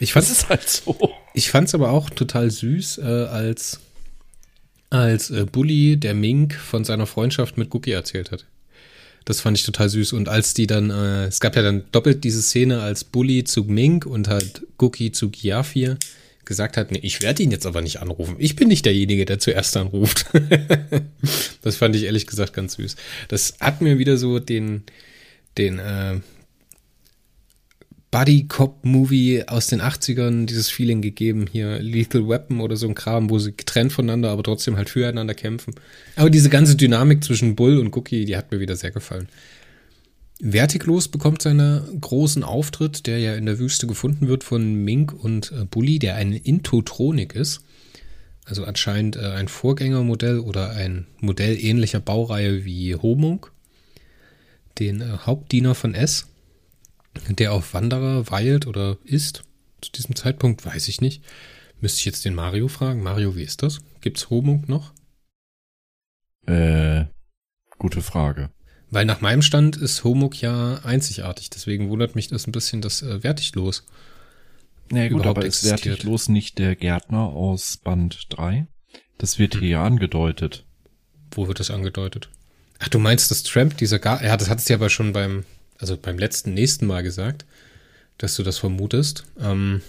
Ich 0.00 0.12
Das 0.12 0.26
fand's, 0.26 0.30
ist 0.30 0.48
halt 0.48 0.68
so. 0.68 1.12
ich 1.34 1.50
fand's 1.50 1.74
aber 1.74 1.90
auch 1.90 2.08
total 2.10 2.50
süß, 2.50 2.98
äh, 2.98 3.02
als, 3.02 3.80
als 4.90 5.30
äh, 5.30 5.44
Bully, 5.44 5.96
der 5.96 6.14
Mink, 6.14 6.54
von 6.54 6.84
seiner 6.84 7.06
Freundschaft 7.06 7.58
mit 7.58 7.70
Guki 7.70 7.90
erzählt 7.90 8.30
hat. 8.30 8.46
Das 9.24 9.40
fand 9.40 9.58
ich 9.58 9.64
total 9.64 9.88
süß. 9.88 10.14
Und 10.14 10.28
als 10.28 10.54
die 10.54 10.66
dann, 10.66 10.90
äh, 10.90 11.26
es 11.26 11.40
gab 11.40 11.54
ja 11.56 11.62
dann 11.62 11.84
doppelt 11.92 12.24
diese 12.24 12.42
Szene, 12.42 12.80
als 12.80 13.04
Bully 13.04 13.44
zu 13.44 13.64
Mink 13.64 14.06
und 14.06 14.28
halt 14.28 14.66
Guki 14.78 15.12
zu 15.12 15.30
Giafir 15.30 15.98
gesagt 16.46 16.78
hat, 16.78 16.90
nee, 16.90 17.00
ich 17.02 17.20
werde 17.20 17.42
ihn 17.42 17.50
jetzt 17.50 17.66
aber 17.66 17.82
nicht 17.82 18.00
anrufen. 18.00 18.36
Ich 18.38 18.56
bin 18.56 18.68
nicht 18.68 18.86
derjenige, 18.86 19.26
der 19.26 19.38
zuerst 19.38 19.76
anruft. 19.76 20.24
das 21.62 21.76
fand 21.76 21.94
ich 21.94 22.04
ehrlich 22.04 22.26
gesagt 22.26 22.54
ganz 22.54 22.74
süß. 22.74 22.96
Das 23.28 23.54
hat 23.60 23.82
mir 23.82 23.98
wieder 23.98 24.16
so 24.16 24.38
den, 24.38 24.84
den, 25.58 25.78
äh, 25.78 26.20
Buddy-Cop-Movie 28.10 29.44
aus 29.48 29.66
den 29.66 29.82
80ern 29.82 30.46
dieses 30.46 30.70
Feeling 30.70 31.02
gegeben, 31.02 31.46
hier 31.50 31.78
Lethal 31.78 32.26
Weapon 32.26 32.60
oder 32.60 32.76
so 32.76 32.88
ein 32.88 32.94
Kram, 32.94 33.28
wo 33.28 33.38
sie 33.38 33.52
getrennt 33.52 33.92
voneinander, 33.92 34.30
aber 34.30 34.42
trotzdem 34.42 34.76
halt 34.76 34.88
füreinander 34.88 35.34
kämpfen. 35.34 35.74
Aber 36.16 36.30
diese 36.30 36.48
ganze 36.48 36.74
Dynamik 36.76 37.22
zwischen 37.22 37.54
Bull 37.54 37.78
und 37.78 37.94
Cookie, 37.96 38.24
die 38.24 38.36
hat 38.36 38.50
mir 38.50 38.60
wieder 38.60 38.76
sehr 38.76 38.92
gefallen. 38.92 39.28
Vertiklos 40.40 41.08
bekommt 41.08 41.42
seinen 41.42 42.00
großen 42.00 42.44
Auftritt, 42.44 43.06
der 43.06 43.18
ja 43.18 43.34
in 43.34 43.44
der 43.44 43.58
Wüste 43.58 43.86
gefunden 43.86 44.28
wird 44.28 44.44
von 44.44 44.72
Mink 44.72 45.12
und 45.12 45.52
äh, 45.52 45.64
Bully, 45.64 45.98
der 45.98 46.14
eine 46.14 46.38
Intotronik 46.38 47.34
ist. 47.34 47.60
Also 48.44 48.64
anscheinend 48.64 49.16
äh, 49.16 49.32
ein 49.32 49.48
Vorgängermodell 49.48 50.38
oder 50.38 50.70
ein 50.70 51.06
Modell 51.20 51.58
ähnlicher 51.62 52.00
Baureihe 52.00 52.64
wie 52.64 52.94
Homunk, 52.94 53.50
den 54.78 55.00
äh, 55.00 55.18
Hauptdiener 55.26 55.74
von 55.74 55.94
S, 55.94 56.26
der 57.28 57.52
auf 57.52 57.74
Wanderer 57.74 58.30
weilt 58.30 58.66
oder 58.66 58.98
ist. 59.04 59.44
Zu 59.80 59.92
diesem 59.92 60.16
Zeitpunkt 60.16 60.64
weiß 60.64 60.88
ich 60.88 61.00
nicht. 61.00 61.22
Müsste 61.80 61.98
ich 62.00 62.04
jetzt 62.04 62.24
den 62.24 62.34
Mario 62.34 62.68
fragen. 62.68 63.02
Mario, 63.02 63.36
wie 63.36 63.42
ist 63.42 63.62
das? 63.62 63.80
Gibt's 64.00 64.30
Homunk 64.30 64.68
noch? 64.68 64.92
Äh, 66.46 67.04
gute 67.78 68.02
Frage. 68.02 68.50
Weil 68.90 69.04
nach 69.04 69.20
meinem 69.20 69.42
Stand 69.42 69.76
ist 69.76 70.02
Homuk 70.02 70.40
ja 70.40 70.80
einzigartig. 70.82 71.50
Deswegen 71.50 71.90
wundert 71.90 72.14
mich 72.14 72.28
das 72.28 72.46
ein 72.46 72.52
bisschen, 72.52 72.80
das 72.80 73.02
äh, 73.02 73.22
Wertiglos 73.22 73.84
na 74.90 75.02
ja, 75.02 75.08
gut, 75.08 75.26
aber 75.26 75.44
ist 75.44 75.64
Wertiglos 75.64 76.28
nicht 76.28 76.58
der 76.58 76.74
Gärtner 76.74 77.20
aus 77.20 77.76
Band 77.76 78.26
3? 78.30 78.66
Das 79.18 79.38
wird 79.38 79.58
hier 79.58 79.68
ja 79.68 79.84
angedeutet. 79.84 80.64
Wo 81.30 81.46
wird 81.46 81.60
das 81.60 81.70
angedeutet? 81.70 82.30
Ach, 82.78 82.88
du 82.88 82.98
meinst, 82.98 83.30
dass 83.30 83.42
Tramp 83.42 83.76
dieser 83.76 83.98
Gar 83.98 84.24
ja, 84.24 84.36
das 84.36 84.48
hattest 84.48 84.68
du 84.68 84.72
ja 84.72 84.78
aber 84.78 84.88
schon 84.88 85.12
beim, 85.12 85.44
also 85.78 85.96
beim 85.96 86.18
letzten, 86.18 86.54
nächsten 86.54 86.86
Mal 86.86 87.02
gesagt, 87.02 87.46
dass 88.18 88.36
du 88.36 88.42
das 88.42 88.58
vermutest. 88.58 89.24
Ähm, 89.38 89.80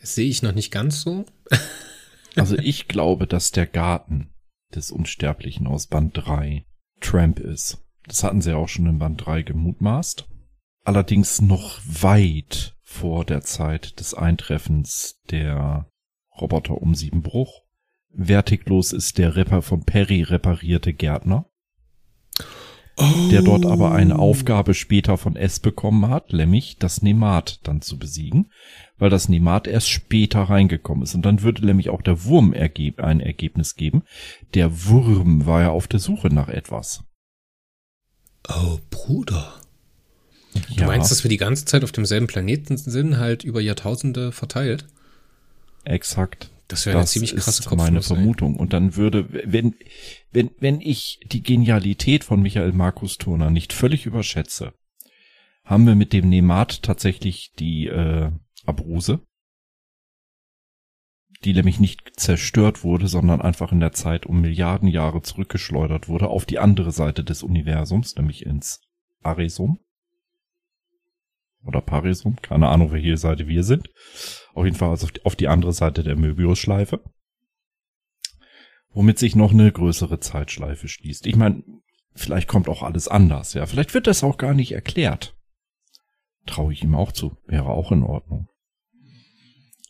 sehe 0.00 0.28
ich 0.28 0.42
noch 0.42 0.52
nicht 0.52 0.70
ganz 0.70 1.02
so. 1.02 1.26
also 2.36 2.56
ich 2.56 2.88
glaube, 2.88 3.26
dass 3.26 3.50
der 3.50 3.66
Garten 3.66 4.30
des 4.74 4.90
Unsterblichen 4.90 5.66
aus 5.66 5.86
Band 5.86 6.16
3 6.16 6.64
Tramp 7.00 7.40
ist. 7.40 7.78
Das 8.06 8.22
hatten 8.22 8.40
sie 8.40 8.56
auch 8.56 8.68
schon 8.68 8.86
in 8.86 8.98
Band 8.98 9.24
3 9.24 9.42
gemutmaßt. 9.42 10.28
Allerdings 10.84 11.40
noch 11.40 11.80
weit 11.84 12.76
vor 12.82 13.24
der 13.24 13.42
Zeit 13.42 13.98
des 13.98 14.14
Eintreffens 14.14 15.20
der 15.30 15.90
Roboter 16.40 16.80
um 16.80 16.94
Siebenbruch. 16.94 17.62
Wertiglos 18.10 18.92
ist 18.92 19.18
der 19.18 19.34
Rapper 19.34 19.62
von 19.62 19.84
Perry 19.84 20.22
reparierte 20.22 20.92
Gärtner, 20.92 21.50
oh. 22.96 23.28
der 23.30 23.42
dort 23.42 23.66
aber 23.66 23.92
eine. 23.92 24.18
Aufgabe 24.18 24.74
später 24.74 25.16
von 25.16 25.36
S 25.36 25.60
bekommen 25.60 26.08
hat, 26.08 26.32
nämlich 26.32 26.76
das 26.78 27.02
Nemat 27.02 27.60
dann 27.64 27.82
zu 27.82 27.98
besiegen, 27.98 28.50
weil 28.98 29.10
das 29.10 29.28
Nemat 29.28 29.66
erst 29.66 29.88
später 29.88 30.42
reingekommen 30.42 31.02
ist. 31.02 31.14
Und 31.14 31.22
dann 31.22 31.42
würde 31.42 31.64
nämlich 31.66 31.90
auch 31.90 32.02
der 32.02 32.24
Wurm 32.24 32.52
ergeb 32.52 33.00
ein 33.00 33.20
Ergebnis 33.20 33.74
geben. 33.74 34.02
Der 34.54 34.86
Wurm 34.86 35.46
war 35.46 35.62
ja 35.62 35.70
auf 35.70 35.86
der 35.88 36.00
Suche 36.00 36.28
nach 36.28 36.48
etwas. 36.48 37.04
Oh, 38.48 38.78
Bruder. 38.90 39.60
Du 40.54 40.80
ja. 40.80 40.86
meinst, 40.86 41.10
dass 41.10 41.24
wir 41.24 41.28
die 41.28 41.36
ganze 41.36 41.64
Zeit 41.64 41.84
auf 41.84 41.92
demselben 41.92 42.26
Planeten 42.26 42.76
sind, 42.76 43.18
halt 43.18 43.44
über 43.44 43.60
Jahrtausende 43.60 44.32
verteilt? 44.32 44.86
Exakt. 45.84 46.50
Das 46.68 46.84
wäre 46.86 46.98
eine 46.98 47.06
ziemlich 47.06 47.36
krasse 47.36 47.62
ist 47.62 47.76
meine 47.76 48.02
Vermutung. 48.02 48.56
Und 48.56 48.72
dann 48.72 48.96
würde, 48.96 49.28
wenn, 49.30 49.76
wenn, 50.32 50.50
wenn 50.58 50.80
ich 50.80 51.20
die 51.26 51.42
Genialität 51.42 52.24
von 52.24 52.42
Michael 52.42 52.72
Markus 52.72 53.18
Turner 53.18 53.50
nicht 53.50 53.72
völlig 53.72 54.06
überschätze, 54.06 54.72
haben 55.64 55.86
wir 55.86 55.94
mit 55.94 56.12
dem 56.12 56.28
Nemat 56.28 56.82
tatsächlich 56.82 57.52
die 57.58 57.86
äh, 57.86 58.30
Abruse, 58.64 59.20
die 61.44 61.52
nämlich 61.54 61.78
nicht 61.78 62.18
zerstört 62.18 62.82
wurde, 62.82 63.06
sondern 63.08 63.42
einfach 63.42 63.70
in 63.70 63.80
der 63.80 63.92
Zeit 63.92 64.26
um 64.26 64.40
Milliarden 64.40 64.88
Jahre 64.88 65.22
zurückgeschleudert 65.22 66.08
wurde 66.08 66.28
auf 66.28 66.46
die 66.46 66.58
andere 66.58 66.90
Seite 66.92 67.22
des 67.22 67.42
Universums, 67.42 68.16
nämlich 68.16 68.44
ins 68.44 68.80
Aresum 69.22 69.80
oder 71.66 71.80
Parisum, 71.80 72.36
keine 72.42 72.68
Ahnung, 72.68 72.92
welche 72.92 73.16
Seite 73.16 73.48
wir 73.48 73.64
sind. 73.64 73.90
Auf 74.56 74.64
jeden 74.64 74.76
Fall 74.76 74.88
also 74.88 75.06
auf, 75.24 75.36
die, 75.36 75.48
andere 75.48 75.74
Seite 75.74 76.02
der 76.02 76.16
Möbius-Schleife. 76.16 77.04
Womit 78.88 79.18
sich 79.18 79.36
noch 79.36 79.52
eine 79.52 79.70
größere 79.70 80.18
Zeitschleife 80.18 80.88
schließt. 80.88 81.26
Ich 81.26 81.36
meine, 81.36 81.62
vielleicht 82.14 82.48
kommt 82.48 82.70
auch 82.70 82.82
alles 82.82 83.06
anders, 83.06 83.52
ja. 83.52 83.66
Vielleicht 83.66 83.92
wird 83.92 84.06
das 84.06 84.24
auch 84.24 84.38
gar 84.38 84.54
nicht 84.54 84.72
erklärt. 84.72 85.36
Traue 86.46 86.72
ich 86.72 86.82
ihm 86.82 86.94
auch 86.94 87.12
zu. 87.12 87.36
Wäre 87.46 87.68
auch 87.68 87.92
in 87.92 88.02
Ordnung. 88.02 88.48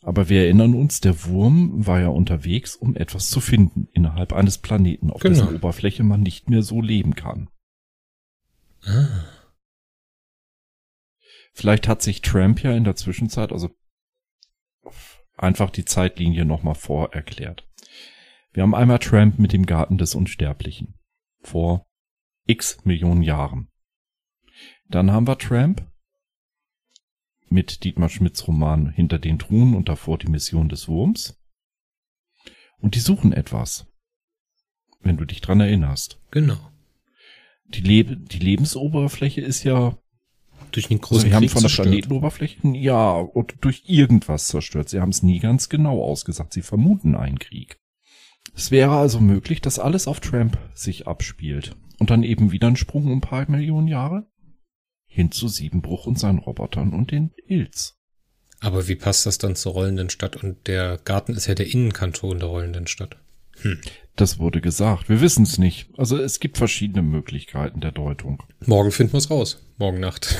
Aber 0.01 0.27
wir 0.27 0.41
erinnern 0.41 0.73
uns, 0.73 0.99
der 0.99 1.23
Wurm 1.23 1.87
war 1.87 2.01
ja 2.01 2.09
unterwegs, 2.09 2.75
um 2.75 2.97
etwas 2.97 3.29
zu 3.29 3.39
finden 3.39 3.87
innerhalb 3.93 4.33
eines 4.33 4.57
Planeten, 4.57 5.11
auf 5.11 5.21
genau. 5.21 5.45
dessen 5.45 5.55
Oberfläche 5.55 6.03
man 6.03 6.19
nicht 6.19 6.49
mehr 6.49 6.61
so 6.61 6.81
leben 6.81 7.15
kann. 7.15 7.49
Ah. 8.83 9.23
Vielleicht 11.53 11.87
hat 11.87 12.01
sich 12.01 12.21
Tramp 12.21 12.61
ja 12.61 12.73
in 12.73 12.83
der 12.83 12.97
Zwischenzeit, 12.97 13.53
also 13.53 13.69
einfach 15.37 15.69
die 15.69 15.85
Zeitlinie 15.85 16.45
nochmal 16.45 16.75
vorerklärt. 16.75 17.67
Wir 18.53 18.63
haben 18.63 18.75
einmal 18.75 18.99
Tramp 18.99 19.37
mit 19.37 19.53
dem 19.53 19.65
Garten 19.65 19.97
des 19.97 20.15
Unsterblichen. 20.15 20.95
Vor 21.41 21.87
x 22.45 22.83
Millionen 22.85 23.21
Jahren. 23.21 23.69
Dann 24.89 25.11
haben 25.11 25.27
wir 25.27 25.37
Tramp 25.37 25.85
mit 27.49 27.83
Dietmar 27.83 28.09
Schmidts 28.09 28.47
Roman 28.47 28.89
Hinter 28.89 29.19
den 29.19 29.39
Truhen 29.39 29.75
und 29.75 29.89
davor 29.89 30.17
die 30.17 30.27
Mission 30.27 30.69
des 30.69 30.87
Wurms. 30.87 31.39
Und 32.79 32.95
die 32.95 32.99
suchen 32.99 33.33
etwas. 33.33 33.87
Wenn 35.01 35.17
du 35.17 35.25
dich 35.25 35.41
dran 35.41 35.59
erinnerst. 35.59 36.19
Genau. 36.31 36.71
Die, 37.65 37.81
Leb 37.81 38.29
die 38.29 38.39
Lebensoberfläche 38.39 39.41
ist 39.41 39.63
ja 39.63 39.97
durch 40.71 40.87
den 40.87 40.99
großen 41.01 41.17
also, 41.17 41.27
Sie 41.27 41.35
haben 41.35 41.49
von 41.49 41.63
der 41.63 41.69
Planetenoberfläche, 41.69 42.67
ja, 42.73 43.11
und 43.11 43.55
durch 43.61 43.83
irgendwas 43.87 44.45
zerstört. 44.45 44.89
Sie 44.89 44.99
haben 44.99 45.09
es 45.09 45.23
nie 45.23 45.39
ganz 45.39 45.69
genau 45.69 46.01
ausgesagt. 46.01 46.53
Sie 46.53 46.61
vermuten 46.61 47.15
einen 47.15 47.39
Krieg. 47.39 47.79
Es 48.55 48.71
wäre 48.71 48.95
also 48.95 49.19
möglich, 49.19 49.61
dass 49.61 49.79
alles 49.79 50.07
auf 50.07 50.19
Tramp 50.19 50.57
sich 50.73 51.07
abspielt. 51.07 51.75
Und 51.99 52.09
dann 52.09 52.23
eben 52.23 52.51
wieder 52.51 52.67
ein 52.67 52.75
Sprung 52.75 53.05
um 53.05 53.13
ein 53.13 53.21
paar 53.21 53.49
Millionen 53.49 53.87
Jahre? 53.87 54.27
Hin 55.05 55.31
zu 55.31 55.47
Siebenbruch 55.47 56.05
und 56.05 56.19
seinen 56.19 56.39
Robotern 56.39 56.93
und 56.93 57.11
den 57.11 57.31
Ilz. 57.47 57.97
Aber 58.59 58.87
wie 58.87 58.95
passt 58.95 59.25
das 59.25 59.37
dann 59.37 59.55
zur 59.55 59.73
rollenden 59.73 60.09
Stadt? 60.09 60.35
Und 60.35 60.67
der 60.67 60.97
Garten 60.97 61.33
ist 61.33 61.47
ja 61.47 61.55
der 61.55 61.71
Innenkanton 61.71 62.39
der 62.39 62.47
rollenden 62.47 62.87
Stadt. 62.87 63.17
Hm. 63.61 63.79
Das 64.15 64.39
wurde 64.39 64.61
gesagt. 64.61 65.09
Wir 65.09 65.21
wissen 65.21 65.43
es 65.43 65.59
nicht. 65.59 65.89
Also 65.95 66.17
es 66.17 66.39
gibt 66.39 66.57
verschiedene 66.57 67.03
Möglichkeiten 67.03 67.81
der 67.81 67.91
Deutung. 67.91 68.41
Morgen 68.65 68.91
finden 68.91 69.13
wir 69.13 69.19
es 69.19 69.29
raus. 69.29 69.63
Morgen 69.77 69.99
Nacht. 69.99 70.35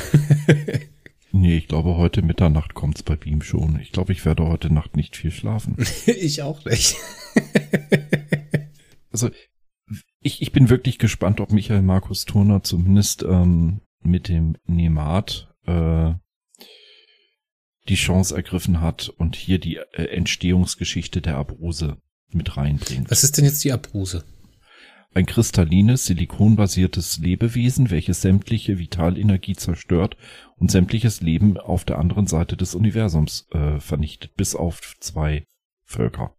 nee, 1.31 1.57
ich 1.57 1.67
glaube, 1.67 1.95
heute 1.95 2.23
Mitternacht 2.23 2.73
kommt's 2.73 3.03
bei 3.03 3.15
Beam 3.15 3.43
schon. 3.43 3.79
Ich 3.79 3.91
glaube, 3.91 4.13
ich 4.13 4.25
werde 4.25 4.47
heute 4.47 4.73
Nacht 4.73 4.97
nicht 4.97 5.15
viel 5.15 5.29
schlafen. 5.29 5.75
ich 6.07 6.41
auch 6.41 6.65
nicht. 6.65 6.95
also 9.11 9.29
ich, 10.21 10.41
ich 10.41 10.51
bin 10.51 10.69
wirklich 10.69 10.97
gespannt, 10.97 11.39
ob 11.39 11.51
Michael 11.51 11.83
Markus 11.83 12.25
Turner 12.25 12.63
zumindest 12.63 13.21
ähm, 13.23 13.81
mit 14.01 14.27
dem 14.27 14.57
Nemat 14.65 15.53
äh, 15.67 16.13
die 17.89 17.95
Chance 17.95 18.35
ergriffen 18.35 18.81
hat 18.81 19.09
und 19.09 19.35
hier 19.35 19.59
die 19.59 19.75
äh, 19.75 20.05
Entstehungsgeschichte 20.05 21.21
der 21.21 21.37
Abrose 21.37 21.97
mit 22.31 22.57
reinbringt. 22.57 23.09
Was 23.09 23.23
ist 23.23 23.37
denn 23.37 23.45
jetzt 23.45 23.63
die 23.63 23.71
Abruse? 23.71 24.23
Ein 25.13 25.25
kristallines, 25.25 26.05
silikonbasiertes 26.05 27.17
Lebewesen, 27.17 27.89
welches 27.89 28.21
sämtliche 28.21 28.77
Vitalenergie 28.77 29.55
zerstört 29.55 30.15
und 30.57 30.69
sämtliches 30.69 31.21
Leben 31.21 31.57
auf 31.57 31.85
der 31.85 31.97
anderen 31.97 32.27
Seite 32.27 32.55
des 32.55 32.75
Universums 32.75 33.47
äh, 33.51 33.79
vernichtet, 33.79 34.35
bis 34.35 34.53
auf 34.55 34.95
zwei 34.99 35.45
Völker. 35.85 36.35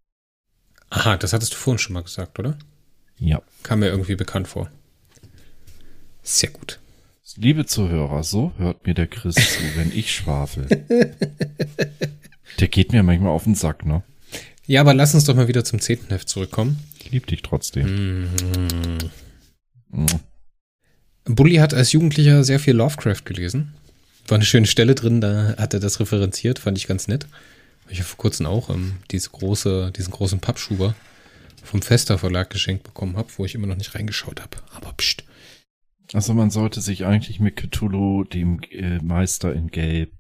Aha, 0.91 1.17
das 1.17 1.33
hattest 1.33 1.55
du 1.55 1.57
vorhin 1.57 1.79
schon 1.79 1.95
mal 1.95 2.03
gesagt, 2.03 2.39
oder? 2.39 2.57
Ja. 3.17 3.43
Kam 3.63 3.81
mir 3.81 3.89
irgendwie 3.89 4.15
bekannt 4.15 4.49
vor. 4.49 4.71
Sehr 6.23 6.51
gut. 6.51 6.79
Liebe 7.37 7.67
Zuhörer, 7.67 8.23
so 8.23 8.53
hört 8.59 8.87
mir 8.87 8.95
der 8.95 9.07
Chris 9.07 9.35
zu, 9.35 9.63
wenn 9.77 9.93
ich 9.93 10.15
schwafel. 10.15 10.67
Der 12.59 12.69
geht 12.69 12.93
mir 12.93 13.03
manchmal 13.03 13.31
auf 13.31 13.45
den 13.45 13.55
Sack, 13.55 13.85
ne? 13.85 14.03
Ja, 14.69 14.83
aber 14.83 14.93
lass 14.93 15.15
uns 15.15 15.25
doch 15.25 15.35
mal 15.35 15.49
wieder 15.49 15.65
zum 15.65 15.81
zehnten 15.81 16.09
Heft 16.11 16.29
zurückkommen. 16.29 16.79
Ich 17.01 17.11
lieb 17.11 17.27
dich 17.27 17.41
trotzdem. 17.41 18.29
Mhm. 19.91 20.07
Bully 21.25 21.57
hat 21.57 21.73
als 21.73 21.93
Jugendlicher 21.93 22.45
sehr 22.45 22.61
viel 22.61 22.75
Lovecraft 22.75 23.25
gelesen. 23.25 23.73
War 24.27 24.37
eine 24.37 24.45
schöne 24.45 24.67
Stelle 24.67 24.95
drin, 24.95 25.23
da 25.23 25.55
hat 25.57 25.73
er 25.73 25.81
das 25.81 26.01
referenziert, 26.01 26.59
fand 26.59 26.77
ich 26.77 26.87
ganz 26.87 27.09
nett. 27.09 27.27
Ich 27.89 27.99
habe 28.01 28.09
vor 28.09 28.19
kurzem 28.19 28.45
auch 28.45 28.69
ähm, 28.69 28.99
diese 29.11 29.31
große, 29.31 29.91
diesen 29.97 30.13
großen 30.13 30.41
Pappschuber 30.41 30.95
vom 31.65 31.81
Fester 31.81 32.19
Verlag 32.19 32.51
geschenkt 32.51 32.85
bekommen 32.85 33.17
habe, 33.17 33.31
wo 33.39 33.47
ich 33.47 33.55
immer 33.55 33.67
noch 33.67 33.77
nicht 33.77 33.95
reingeschaut 33.95 34.43
habe. 34.43 34.59
Aber 34.75 34.93
pst. 34.93 35.25
Also 36.13 36.35
man 36.35 36.51
sollte 36.51 36.83
sich 36.83 37.07
eigentlich 37.07 37.41
mit 37.41 37.57
Cthulhu, 37.57 38.25
dem 38.25 38.61
äh, 38.71 38.99
Meister 38.99 39.55
in 39.55 39.69
Gelb, 39.69 40.13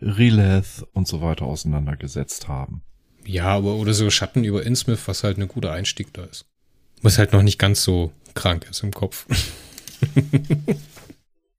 Rileth 0.00 0.84
und 0.92 1.06
so 1.06 1.20
weiter 1.20 1.46
auseinandergesetzt 1.46 2.48
haben. 2.48 2.82
Ja, 3.26 3.46
aber 3.46 3.74
oder 3.76 3.94
so 3.94 4.10
Schatten 4.10 4.44
über 4.44 4.64
Innsmouth, 4.64 5.06
was 5.08 5.24
halt 5.24 5.38
ein 5.38 5.48
guter 5.48 5.72
Einstieg 5.72 6.12
da 6.12 6.24
ist. 6.24 6.46
Was 7.02 7.18
halt 7.18 7.32
noch 7.32 7.42
nicht 7.42 7.58
ganz 7.58 7.82
so 7.82 8.12
krank 8.34 8.66
ist 8.70 8.82
im 8.82 8.92
Kopf. 8.92 9.26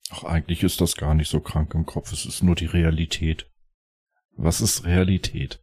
Ach, 0.09 0.23
eigentlich 0.23 0.63
ist 0.63 0.81
das 0.81 0.95
gar 0.95 1.13
nicht 1.13 1.29
so 1.29 1.39
krank 1.39 1.73
im 1.73 1.85
Kopf. 1.85 2.11
Es 2.11 2.25
ist 2.25 2.43
nur 2.43 2.55
die 2.55 2.65
Realität. 2.65 3.47
Was 4.37 4.61
ist 4.61 4.85
Realität? 4.85 5.59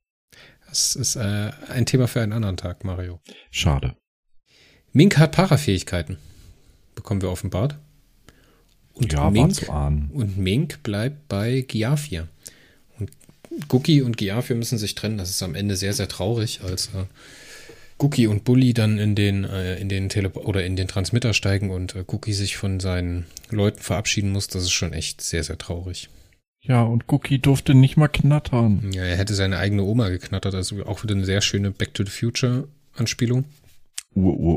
Das 0.69 0.97
ist 0.97 1.17
äh, 1.17 1.53
ein 1.69 1.87
Thema 1.87 2.09
für 2.09 2.23
einen 2.23 2.33
anderen 2.33 2.57
Tag, 2.57 2.85
Mario. 2.85 3.21
Schade. 3.51 3.97
Mink 4.93 5.19
hat 5.19 5.33
Parafähigkeiten. 5.33 6.19
Bekommen 6.95 7.23
wir 7.23 7.31
offenbart. 7.31 7.79
Und 8.95 9.13
ja, 9.13 9.31
Mink, 9.31 9.49
war 9.49 9.51
zu 9.51 9.73
ahnen. 9.73 10.11
Und 10.11 10.37
Mink 10.39 10.83
bleibt 10.83 11.29
bei 11.29 11.63
Giafir. 11.63 12.29
Guki 13.69 14.03
und 14.03 14.17
Giafir 14.17 14.57
müssen 14.57 14.79
sich 14.79 14.95
trennen. 14.95 15.19
Das 15.19 15.31
ist 15.31 15.43
am 15.43 15.55
Ende 15.55 15.77
sehr, 15.77 15.93
sehr 15.93 16.09
traurig, 16.09 16.61
als 16.63 16.89
äh, 16.89 17.05
Guki 17.99 18.27
und 18.27 18.45
Bully 18.45 18.75
dann 18.75 18.99
in 18.99 19.15
den, 19.15 19.45
äh, 19.45 19.77
in 19.77 19.89
den 19.89 20.09
Tele 20.09 20.31
oder 20.31 20.65
in 20.65 20.77
den 20.77 20.89
Transmitter 20.89 21.35
steigen 21.35 21.71
und 21.71 21.95
äh, 21.95 22.05
Guki 22.07 22.33
sich 22.33 22.57
von 22.57 22.81
seinen 22.81 23.27
Leuten 23.51 23.81
verabschieden 23.81 24.33
muss. 24.33 24.49
Das 24.49 24.63
ist 24.63 24.73
schon 24.73 24.93
echt 24.93 25.21
sehr, 25.21 25.45
sehr 25.45 25.59
traurig. 25.59 26.09
Ja, 26.61 26.83
und 26.83 27.07
Guki 27.09 27.39
durfte 27.41 27.75
nicht 27.75 27.97
mal 27.97 28.09
knattern. 28.09 28.93
Ja, 28.93 29.03
er 29.03 29.17
hätte 29.17 29.35
seine 29.35 29.59
eigene 29.59 29.83
Oma 29.83 30.09
geknattert. 30.11 30.55
Also 30.55 30.85
auch 30.87 31.03
wieder 31.03 31.15
eine 31.15 31.25
sehr 31.25 31.41
schöne 31.41 31.73
Back 31.73 31.95
to 31.95 32.05
the 32.05 32.11
Future 32.11 32.69
Anspielung. 32.95 33.45
Uroma. 34.15 34.53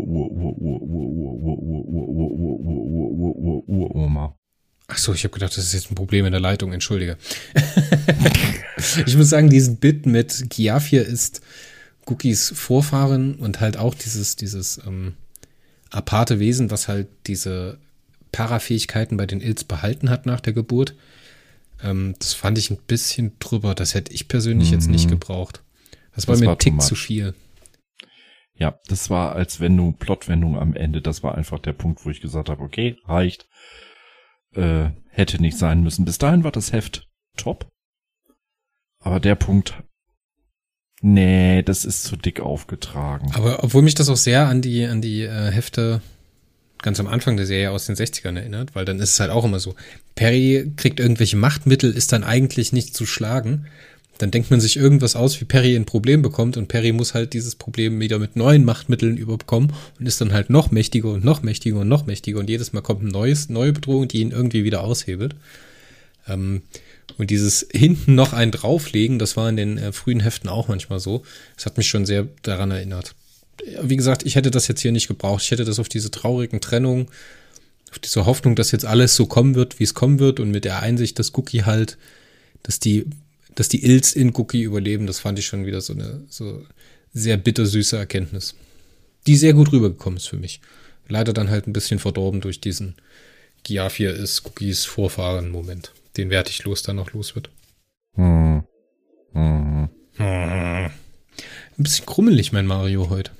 Ach 4.88 4.98
so, 4.98 5.13
ich 5.13 5.24
habe 5.24 5.34
gedacht, 5.34 5.58
das 5.58 5.65
ist 5.65 5.74
jetzt 5.74 5.92
ein 5.92 5.96
Problem 5.96 6.25
in 6.25 6.32
der 6.32 6.42
Leitung, 6.42 6.72
entschuldige. 6.72 7.18
ich 9.06 9.18
muss 9.18 9.30
sagen, 9.30 9.50
diesen 9.50 9.77
Bit 9.77 10.06
mit 10.06 10.50
Giafir 10.50 11.06
ist 11.06 11.42
Cookies 12.06 12.54
Vorfahren 12.56 13.36
und 13.36 13.60
halt 13.62 13.77
auch 13.77 13.96
dieses, 13.96 14.36
dieses 14.36 14.80
ähm, 14.86 15.13
aparte 15.89 16.39
Wesen, 16.39 16.70
was 16.70 16.88
halt 16.88 17.08
diese 17.25 17.80
Parafähigkeiten 18.32 19.18
bei 19.18 19.25
den 19.25 19.42
Ilz 19.42 19.63
behalten 19.63 20.10
hat 20.10 20.25
nach 20.25 20.39
der 20.39 20.54
Geburt. 20.54 20.94
Ähm, 21.82 22.13
das 22.20 22.34
fand 22.34 22.58
ich 22.58 22.70
ein 22.70 22.77
bisschen 22.77 23.34
drüber. 23.39 23.74
Das 23.74 23.96
hätte 23.96 24.13
ich 24.13 24.27
persönlich 24.27 24.70
mhm. 24.70 24.74
jetzt 24.75 24.88
nicht 24.88 25.10
gebraucht. 25.10 25.63
Das 26.15 26.27
war 26.27 26.34
das 26.34 26.42
mir 26.42 26.51
ein 26.51 26.60
Tick 26.60 26.82
zu 26.82 26.96
viel. 26.96 27.34
Ja, 28.58 28.80
das 28.88 29.10
war 29.10 29.36
als 29.36 29.60
Wendung, 29.60 29.96
Plotwendung 29.96 30.58
am 30.58 30.75
Ende. 30.75 31.01
Das 31.01 31.24
war 31.24 31.36
einfach 31.36 31.60
der 31.60 31.74
Punkt, 31.74 32.06
wo 32.06 32.10
ich 32.10 32.22
gesagt 32.22 32.50
habe, 32.50 32.62
okay, 32.62 32.98
reicht. 33.06 33.48
Äh, 34.55 34.91
hätte 35.09 35.41
nicht 35.41 35.57
sein 35.57 35.81
müssen. 35.81 36.05
Bis 36.05 36.17
dahin 36.17 36.43
war 36.43 36.51
das 36.51 36.71
Heft 36.71 37.07
top. 37.38 37.67
Aber 39.00 39.19
der 39.19 39.35
Punkt, 39.35 39.75
nee, 41.01 41.63
das 41.63 41.85
ist 41.85 42.03
zu 42.03 42.15
dick 42.15 42.39
aufgetragen. 42.39 43.31
Aber 43.33 43.63
obwohl 43.63 43.81
mich 43.81 43.96
das 43.96 44.09
auch 44.09 44.18
sehr 44.18 44.48
an 44.48 44.61
die, 44.61 44.85
an 44.85 45.01
die 45.01 45.22
äh, 45.22 45.51
Hefte 45.51 46.01
ganz 46.81 47.00
am 47.00 47.07
Anfang 47.07 47.37
der 47.37 47.46
Serie 47.46 47.72
aus 47.72 47.85
den 47.85 47.96
60ern 47.96 48.37
erinnert, 48.37 48.75
weil 48.75 48.85
dann 48.85 49.00
ist 49.00 49.11
es 49.11 49.20
halt 49.20 49.31
auch 49.31 49.46
immer 49.46 49.59
so. 49.59 49.75
Perry 50.15 50.72
kriegt 50.75 51.00
irgendwelche 51.00 51.37
Machtmittel, 51.37 51.91
ist 51.91 52.11
dann 52.11 52.24
eigentlich 52.24 52.74
nicht 52.74 52.96
zu 52.96 53.05
schlagen 53.05 53.68
dann 54.18 54.32
denkt 54.32 54.50
man 54.50 54.62
sich 54.62 54.78
irgendwas 54.78 55.16
aus, 55.16 55.40
wie 55.42 55.46
Perry 55.46 55.75
ein 55.75 55.86
Problem 55.86 56.22
bekommt 56.22 56.56
und 56.56 56.68
Perry 56.68 56.94
muss 56.94 57.14
halt 57.14 57.34
dieses 57.34 57.56
Problem 57.56 58.00
wieder 58.00 58.18
mit 58.18 58.36
neuen 58.36 58.64
Machtmitteln 58.64 59.18
überbekommen 59.18 59.74
und 60.00 60.06
ist 60.06 60.22
dann 60.22 60.32
halt 60.32 60.50
noch 60.50 60.72
mächtiger 60.72 61.10
und 61.10 61.25
noch 61.25 61.44
mächtiger 61.44 61.80
und 61.80 61.90
noch 61.90 62.06
mächtiger 62.06 62.40
und 62.40 62.50
jedes 62.50 62.72
Mal 62.72 62.82
kommt 62.82 63.04
ein 63.04 63.10
neues, 63.10 63.50
neue 63.50 63.74
Bedrohung, 63.74 64.08
die 64.08 64.22
ihn 64.22 64.32
irgendwie 64.32 64.64
wieder 64.64 64.84
aushebelt. 64.84 65.36
Ähm, 66.28 66.62
und 67.18 67.30
dieses 67.30 67.68
hinten 67.72 68.16
noch 68.16 68.34
ein 68.34 68.51
drauflegen, 68.51 69.20
das 69.20 69.38
war 69.38 69.50
in 69.50 69.58
den 69.58 69.78
äh, 69.78 69.92
frühen 69.92 70.22
Heften 70.22 70.50
auch 70.50 70.68
manchmal 70.68 71.00
so. 71.00 71.24
Das 71.56 71.66
hat 71.66 71.78
mich 71.78 71.88
schon 71.88 72.06
sehr 72.06 72.28
daran 72.42 72.72
erinnert. 72.72 73.16
Wie 73.82 73.96
gesagt, 73.96 74.25
ich 74.25 74.36
hätte 74.36 74.51
das 74.51 74.68
jetzt 74.68 74.82
hier 74.82 74.92
nicht 74.92 75.08
gebraucht. 75.08 75.44
Ich 75.44 75.51
hätte 75.51 75.66
das 75.66 75.80
auf 75.80 75.90
diese 75.90 76.12
traurigen 76.12 76.62
Trennungen, 76.62 77.08
auf 77.92 78.00
diese 78.00 78.25
Hoffnung, 78.25 78.56
dass 78.56 78.72
jetzt 78.72 78.86
alles 78.86 79.16
so 79.16 79.28
kommen 79.28 79.56
wird, 79.56 79.80
wie 79.80 79.84
es 79.84 79.94
kommen 79.94 80.20
wird 80.20 80.40
und 80.40 80.51
mit 80.51 80.66
der 80.66 80.82
Einsicht, 80.82 81.20
dass 81.20 81.34
Cookie 81.36 81.64
halt, 81.64 81.98
dass 82.64 82.80
die 82.80 83.06
dass 83.55 83.70
die 83.70 83.83
Ilz 83.83 84.13
in 84.13 84.35
Cookie 84.35 84.63
überleben, 84.63 85.07
das 85.07 85.20
fand 85.20 85.39
ich 85.39 85.46
schon 85.46 85.65
wieder 85.65 85.81
so 85.81 85.94
eine 85.94 86.24
so 86.29 86.65
sehr 87.13 87.37
bittersüße 87.37 87.98
Erkenntnis. 87.98 88.55
Die 89.27 89.37
sehr 89.37 89.53
gut 89.53 89.72
rübergekommen 89.72 90.18
ist 90.18 90.27
für 90.27 90.37
mich. 90.37 90.61
Leider 91.07 91.33
dann 91.33 91.50
halt 91.50 91.68
ein 91.68 91.74
bisschen 91.74 92.00
verdorben 92.00 92.41
durch 92.41 92.61
diesen 92.61 92.96
Giafir 93.63 94.13
ist 94.13 94.46
Cookies 94.46 94.85
Vorfahren-Moment. 94.85 95.94
Den 96.18 96.29
werde 96.29 96.50
ich 96.50 96.63
los, 96.63 96.83
dann 96.83 96.98
noch 96.98 97.13
los 97.13 97.35
wird. 97.35 97.50
Hm. 98.15 98.63
Hm. 99.33 99.89
Hm. 100.18 100.25
Ein 100.25 100.91
bisschen 101.77 102.05
krummelig, 102.05 102.51
mein 102.51 102.68
Mario 102.68 103.09
heute. 103.09 103.31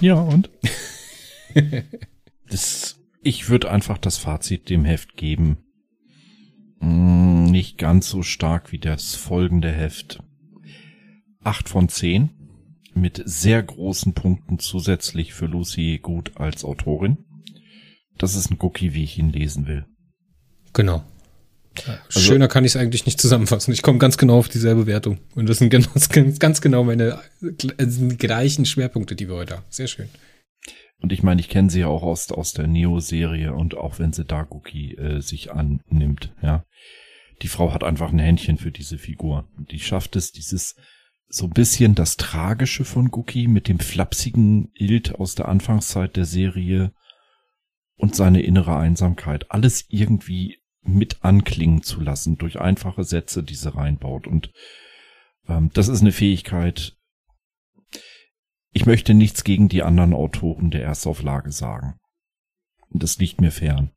Ja, 0.00 0.14
und? 0.14 0.50
das, 2.50 2.96
ich 3.22 3.48
würde 3.48 3.70
einfach 3.70 3.98
das 3.98 4.18
Fazit 4.18 4.68
dem 4.68 4.84
Heft 4.84 5.16
geben. 5.16 5.63
Mm, 6.84 7.44
nicht 7.50 7.78
ganz 7.78 8.08
so 8.08 8.22
stark 8.22 8.72
wie 8.72 8.78
das 8.78 9.14
folgende 9.14 9.70
Heft. 9.70 10.20
Acht 11.42 11.68
von 11.68 11.88
zehn 11.88 12.30
mit 12.94 13.22
sehr 13.24 13.62
großen 13.62 14.14
Punkten 14.14 14.58
zusätzlich 14.58 15.34
für 15.34 15.46
Lucy 15.46 15.98
gut 16.00 16.32
als 16.36 16.64
Autorin. 16.64 17.18
Das 18.18 18.36
ist 18.36 18.50
ein 18.50 18.58
Cookie, 18.60 18.94
wie 18.94 19.02
ich 19.02 19.18
ihn 19.18 19.30
lesen 19.30 19.66
will. 19.66 19.84
Genau. 20.72 21.02
Also, 21.86 22.20
Schöner 22.20 22.46
kann 22.46 22.64
ich 22.64 22.72
es 22.72 22.76
eigentlich 22.76 23.04
nicht 23.04 23.20
zusammenfassen. 23.20 23.72
Ich 23.72 23.82
komme 23.82 23.98
ganz 23.98 24.16
genau 24.16 24.38
auf 24.38 24.48
dieselbe 24.48 24.86
Wertung. 24.86 25.18
Und 25.34 25.48
das 25.48 25.58
sind 25.58 25.70
ganz, 25.70 26.08
ganz 26.38 26.60
genau 26.60 26.84
meine 26.84 27.18
also 27.78 28.08
gleichen 28.16 28.64
Schwerpunkte, 28.64 29.16
die 29.16 29.28
wir 29.28 29.34
heute 29.34 29.56
haben. 29.56 29.64
Sehr 29.70 29.88
schön. 29.88 30.08
Und 31.00 31.12
ich 31.12 31.22
meine, 31.22 31.40
ich 31.40 31.48
kenne 31.48 31.70
sie 31.70 31.80
ja 31.80 31.88
auch 31.88 32.02
aus, 32.02 32.30
aus 32.30 32.52
der 32.52 32.66
Neo-Serie 32.66 33.52
und 33.52 33.76
auch 33.76 33.98
wenn 33.98 34.12
sie 34.12 34.24
Daguki 34.24 34.94
äh, 34.94 35.20
sich 35.20 35.52
annimmt, 35.52 36.32
ja. 36.42 36.64
Die 37.42 37.48
Frau 37.48 37.74
hat 37.74 37.82
einfach 37.82 38.12
ein 38.12 38.20
Händchen 38.20 38.58
für 38.58 38.70
diese 38.70 38.96
Figur. 38.96 39.48
Die 39.58 39.80
schafft 39.80 40.16
es, 40.16 40.30
dieses 40.30 40.76
so 41.28 41.46
ein 41.46 41.50
bisschen 41.50 41.94
das 41.94 42.16
Tragische 42.16 42.84
von 42.84 43.10
Guki 43.10 43.48
mit 43.48 43.68
dem 43.68 43.80
flapsigen 43.80 44.70
Ilt 44.74 45.16
aus 45.16 45.34
der 45.34 45.48
Anfangszeit 45.48 46.16
der 46.16 46.26
Serie 46.26 46.92
und 47.96 48.14
seine 48.14 48.42
innere 48.42 48.76
Einsamkeit. 48.76 49.50
Alles 49.50 49.84
irgendwie 49.88 50.58
mit 50.82 51.24
anklingen 51.24 51.82
zu 51.82 52.00
lassen 52.00 52.36
durch 52.38 52.60
einfache 52.60 53.04
Sätze, 53.04 53.42
die 53.42 53.54
sie 53.54 53.74
reinbaut. 53.74 54.26
Und 54.26 54.52
ähm, 55.48 55.70
das 55.74 55.88
ist 55.88 56.02
eine 56.02 56.12
Fähigkeit, 56.12 56.96
ich 58.74 58.86
möchte 58.86 59.14
nichts 59.14 59.44
gegen 59.44 59.68
die 59.68 59.84
anderen 59.84 60.12
Autoren 60.12 60.70
der 60.70 60.82
Erstauflage 60.82 61.52
sagen. 61.52 61.94
Das 62.90 63.18
liegt 63.18 63.40
mir 63.40 63.52
fern. 63.52 63.92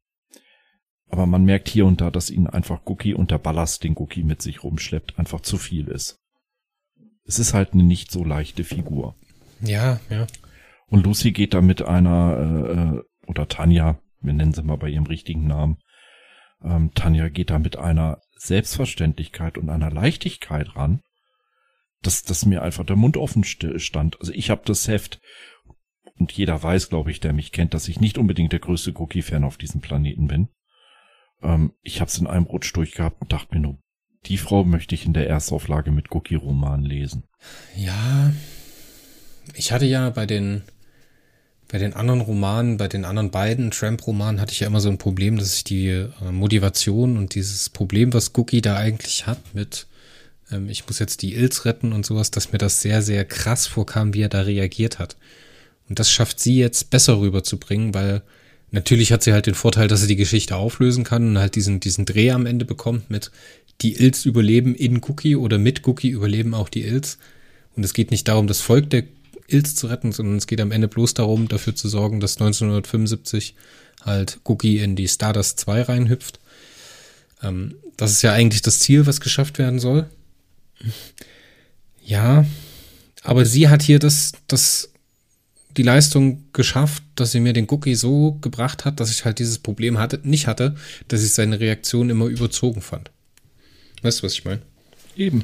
Aber 1.09 1.25
man 1.25 1.45
merkt 1.45 1.67
hier 1.67 1.85
und 1.85 1.99
da, 1.99 2.11
dass 2.11 2.29
ihnen 2.29 2.47
einfach 2.47 2.81
Cookie 2.85 3.15
und 3.15 3.31
der 3.31 3.39
Ballast, 3.39 3.83
den 3.83 3.97
Cookie 3.97 4.23
mit 4.23 4.41
sich 4.41 4.63
rumschleppt, 4.63 5.17
einfach 5.17 5.41
zu 5.41 5.57
viel 5.57 5.87
ist. 5.87 6.19
Es 7.25 7.39
ist 7.39 7.53
halt 7.53 7.73
eine 7.73 7.83
nicht 7.83 8.11
so 8.11 8.23
leichte 8.23 8.63
Figur. 8.63 9.15
Ja, 9.61 9.99
ja. 10.09 10.27
Und 10.87 11.05
Lucy 11.05 11.31
geht 11.31 11.55
da 11.55 11.61
mit 11.61 11.81
einer, 11.81 12.37
äh, 12.37 12.97
äh, 12.97 13.03
oder 13.27 13.47
Tanja, 13.47 13.99
wir 14.21 14.33
nennen 14.33 14.53
sie 14.53 14.63
mal 14.63 14.77
bei 14.77 14.89
ihrem 14.89 15.07
richtigen 15.07 15.47
Namen, 15.47 15.77
ähm, 16.63 16.91
Tanja 16.93 17.29
geht 17.29 17.49
da 17.49 17.57
mit 17.57 17.77
einer 17.77 18.21
Selbstverständlichkeit 18.35 19.57
und 19.57 19.69
einer 19.69 19.91
Leichtigkeit 19.91 20.75
ran, 20.75 21.01
dass, 22.07 22.23
dass 22.23 22.45
mir 22.45 22.63
einfach 22.63 22.85
der 22.85 22.95
Mund 22.95 23.17
offen 23.17 23.43
stand. 23.43 24.19
Also 24.19 24.31
ich 24.33 24.49
habe 24.49 24.61
das 24.65 24.87
Heft 24.87 25.19
und 26.17 26.31
jeder 26.31 26.61
weiß, 26.61 26.89
glaube 26.89 27.11
ich, 27.11 27.19
der 27.19 27.33
mich 27.33 27.51
kennt, 27.51 27.73
dass 27.73 27.87
ich 27.87 27.99
nicht 27.99 28.17
unbedingt 28.17 28.53
der 28.53 28.59
größte 28.59 28.93
Cookie-Fan 28.95 29.43
auf 29.43 29.57
diesem 29.57 29.81
Planeten 29.81 30.27
bin. 30.27 30.47
Ähm, 31.43 31.73
ich 31.81 31.99
habe 31.99 32.09
es 32.09 32.17
in 32.17 32.25
einem 32.25 32.45
Rutsch 32.45 32.73
durchgehabt 32.73 33.21
und 33.21 33.31
dachte 33.31 33.53
mir 33.53 33.61
nur, 33.61 33.77
die 34.25 34.37
Frau 34.37 34.63
möchte 34.63 34.95
ich 34.95 35.05
in 35.05 35.13
der 35.13 35.29
Erstauflage 35.29 35.91
mit 35.91 36.11
Cookie-Roman 36.11 36.83
lesen. 36.83 37.23
Ja, 37.75 38.31
ich 39.53 39.71
hatte 39.71 39.85
ja 39.85 40.09
bei 40.09 40.25
den 40.25 40.63
bei 41.69 41.79
den 41.79 41.93
anderen 41.93 42.21
Romanen, 42.21 42.77
bei 42.77 42.87
den 42.87 43.03
anderen 43.03 43.29
beiden 43.29 43.71
Tramp-Romanen 43.71 44.39
hatte 44.39 44.53
ich 44.53 44.61
ja 44.61 44.67
immer 44.67 44.79
so 44.79 44.87
ein 44.87 44.97
Problem, 44.97 45.37
dass 45.37 45.57
ich 45.57 45.65
die 45.65 45.89
äh, 45.89 46.09
Motivation 46.31 47.17
und 47.17 47.35
dieses 47.35 47.69
Problem, 47.69 48.13
was 48.13 48.31
Cookie 48.35 48.61
da 48.61 48.77
eigentlich 48.77 49.27
hat 49.27 49.53
mit 49.53 49.87
ähm, 50.51 50.69
ich 50.69 50.85
muss 50.87 50.99
jetzt 50.99 51.21
die 51.21 51.35
Ilz 51.35 51.65
retten 51.65 51.93
und 51.93 52.05
sowas, 52.05 52.31
dass 52.31 52.51
mir 52.51 52.57
das 52.57 52.81
sehr, 52.81 53.01
sehr 53.01 53.25
krass 53.25 53.67
vorkam, 53.67 54.13
wie 54.13 54.21
er 54.21 54.29
da 54.29 54.41
reagiert 54.41 54.99
hat. 54.99 55.15
Und 55.89 55.99
das 55.99 56.11
schafft 56.11 56.39
sie 56.39 56.57
jetzt 56.57 56.89
besser 56.89 57.19
rüberzubringen, 57.19 57.93
weil 57.93 58.21
natürlich 58.71 59.11
hat 59.11 59.23
sie 59.23 59.33
halt 59.33 59.45
den 59.45 59.55
Vorteil, 59.55 59.87
dass 59.87 60.01
sie 60.01 60.07
die 60.07 60.15
Geschichte 60.15 60.55
auflösen 60.55 61.03
kann 61.03 61.29
und 61.29 61.37
halt 61.37 61.55
diesen, 61.55 61.79
diesen 61.79 62.05
Dreh 62.05 62.31
am 62.31 62.45
Ende 62.45 62.65
bekommt 62.65 63.09
mit 63.09 63.31
die 63.81 63.95
Ilz 63.95 64.25
überleben 64.25 64.75
in 64.75 65.01
Cookie 65.03 65.35
oder 65.35 65.57
mit 65.57 65.87
Cookie 65.87 66.09
überleben 66.09 66.53
auch 66.53 66.69
die 66.69 66.83
Ilz. 66.83 67.17
Und 67.75 67.83
es 67.83 67.93
geht 67.93 68.11
nicht 68.11 68.27
darum, 68.27 68.47
das 68.47 68.59
Volk 68.59 68.89
der 68.89 69.03
Ilz 69.47 69.75
zu 69.75 69.87
retten, 69.87 70.11
sondern 70.11 70.37
es 70.37 70.47
geht 70.47 70.59
am 70.59 70.71
Ende 70.71 70.87
bloß 70.87 71.13
darum, 71.13 71.47
dafür 71.47 71.75
zu 71.75 71.87
sorgen, 71.87 72.19
dass 72.19 72.35
1975 72.35 73.55
halt 74.03 74.39
Cookie 74.43 74.79
in 74.79 74.95
die 74.95 75.07
Stardust 75.07 75.59
2 75.59 75.83
reinhüpft. 75.83 76.39
Ähm, 77.43 77.75
das 77.95 78.11
ist 78.11 78.23
ja 78.23 78.33
eigentlich 78.33 78.61
das 78.61 78.79
Ziel, 78.79 79.05
was 79.05 79.21
geschafft 79.21 79.59
werden 79.59 79.79
soll. 79.79 80.07
Ja, 82.03 82.45
aber 83.23 83.45
sie 83.45 83.67
hat 83.67 83.81
hier 83.81 83.99
das, 83.99 84.31
das, 84.47 84.91
die 85.75 85.83
Leistung 85.83 86.45
geschafft, 86.53 87.03
dass 87.15 87.31
sie 87.31 87.39
mir 87.39 87.53
den 87.53 87.67
Cookie 87.69 87.95
so 87.95 88.37
gebracht 88.41 88.85
hat, 88.85 88.99
dass 88.99 89.11
ich 89.11 89.25
halt 89.25 89.39
dieses 89.39 89.59
Problem 89.59 89.97
hatte, 89.97 90.21
nicht 90.23 90.47
hatte, 90.47 90.75
dass 91.09 91.23
ich 91.23 91.33
seine 91.33 91.59
Reaktion 91.59 92.09
immer 92.09 92.25
überzogen 92.25 92.81
fand. 92.81 93.11
Weißt 94.01 94.19
du, 94.19 94.23
was 94.23 94.33
ich 94.33 94.45
meine? 94.45 94.61
Eben. 95.17 95.43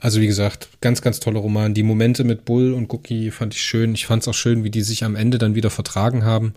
Also 0.00 0.20
wie 0.20 0.26
gesagt, 0.26 0.68
ganz, 0.80 1.02
ganz 1.02 1.20
toller 1.20 1.40
Roman. 1.40 1.74
Die 1.74 1.82
Momente 1.82 2.24
mit 2.24 2.44
Bull 2.44 2.72
und 2.72 2.92
Cookie 2.92 3.30
fand 3.30 3.54
ich 3.54 3.62
schön. 3.62 3.94
Ich 3.94 4.06
fand 4.06 4.22
es 4.22 4.28
auch 4.28 4.34
schön, 4.34 4.64
wie 4.64 4.70
die 4.70 4.82
sich 4.82 5.04
am 5.04 5.16
Ende 5.16 5.38
dann 5.38 5.54
wieder 5.54 5.70
vertragen 5.70 6.24
haben 6.24 6.54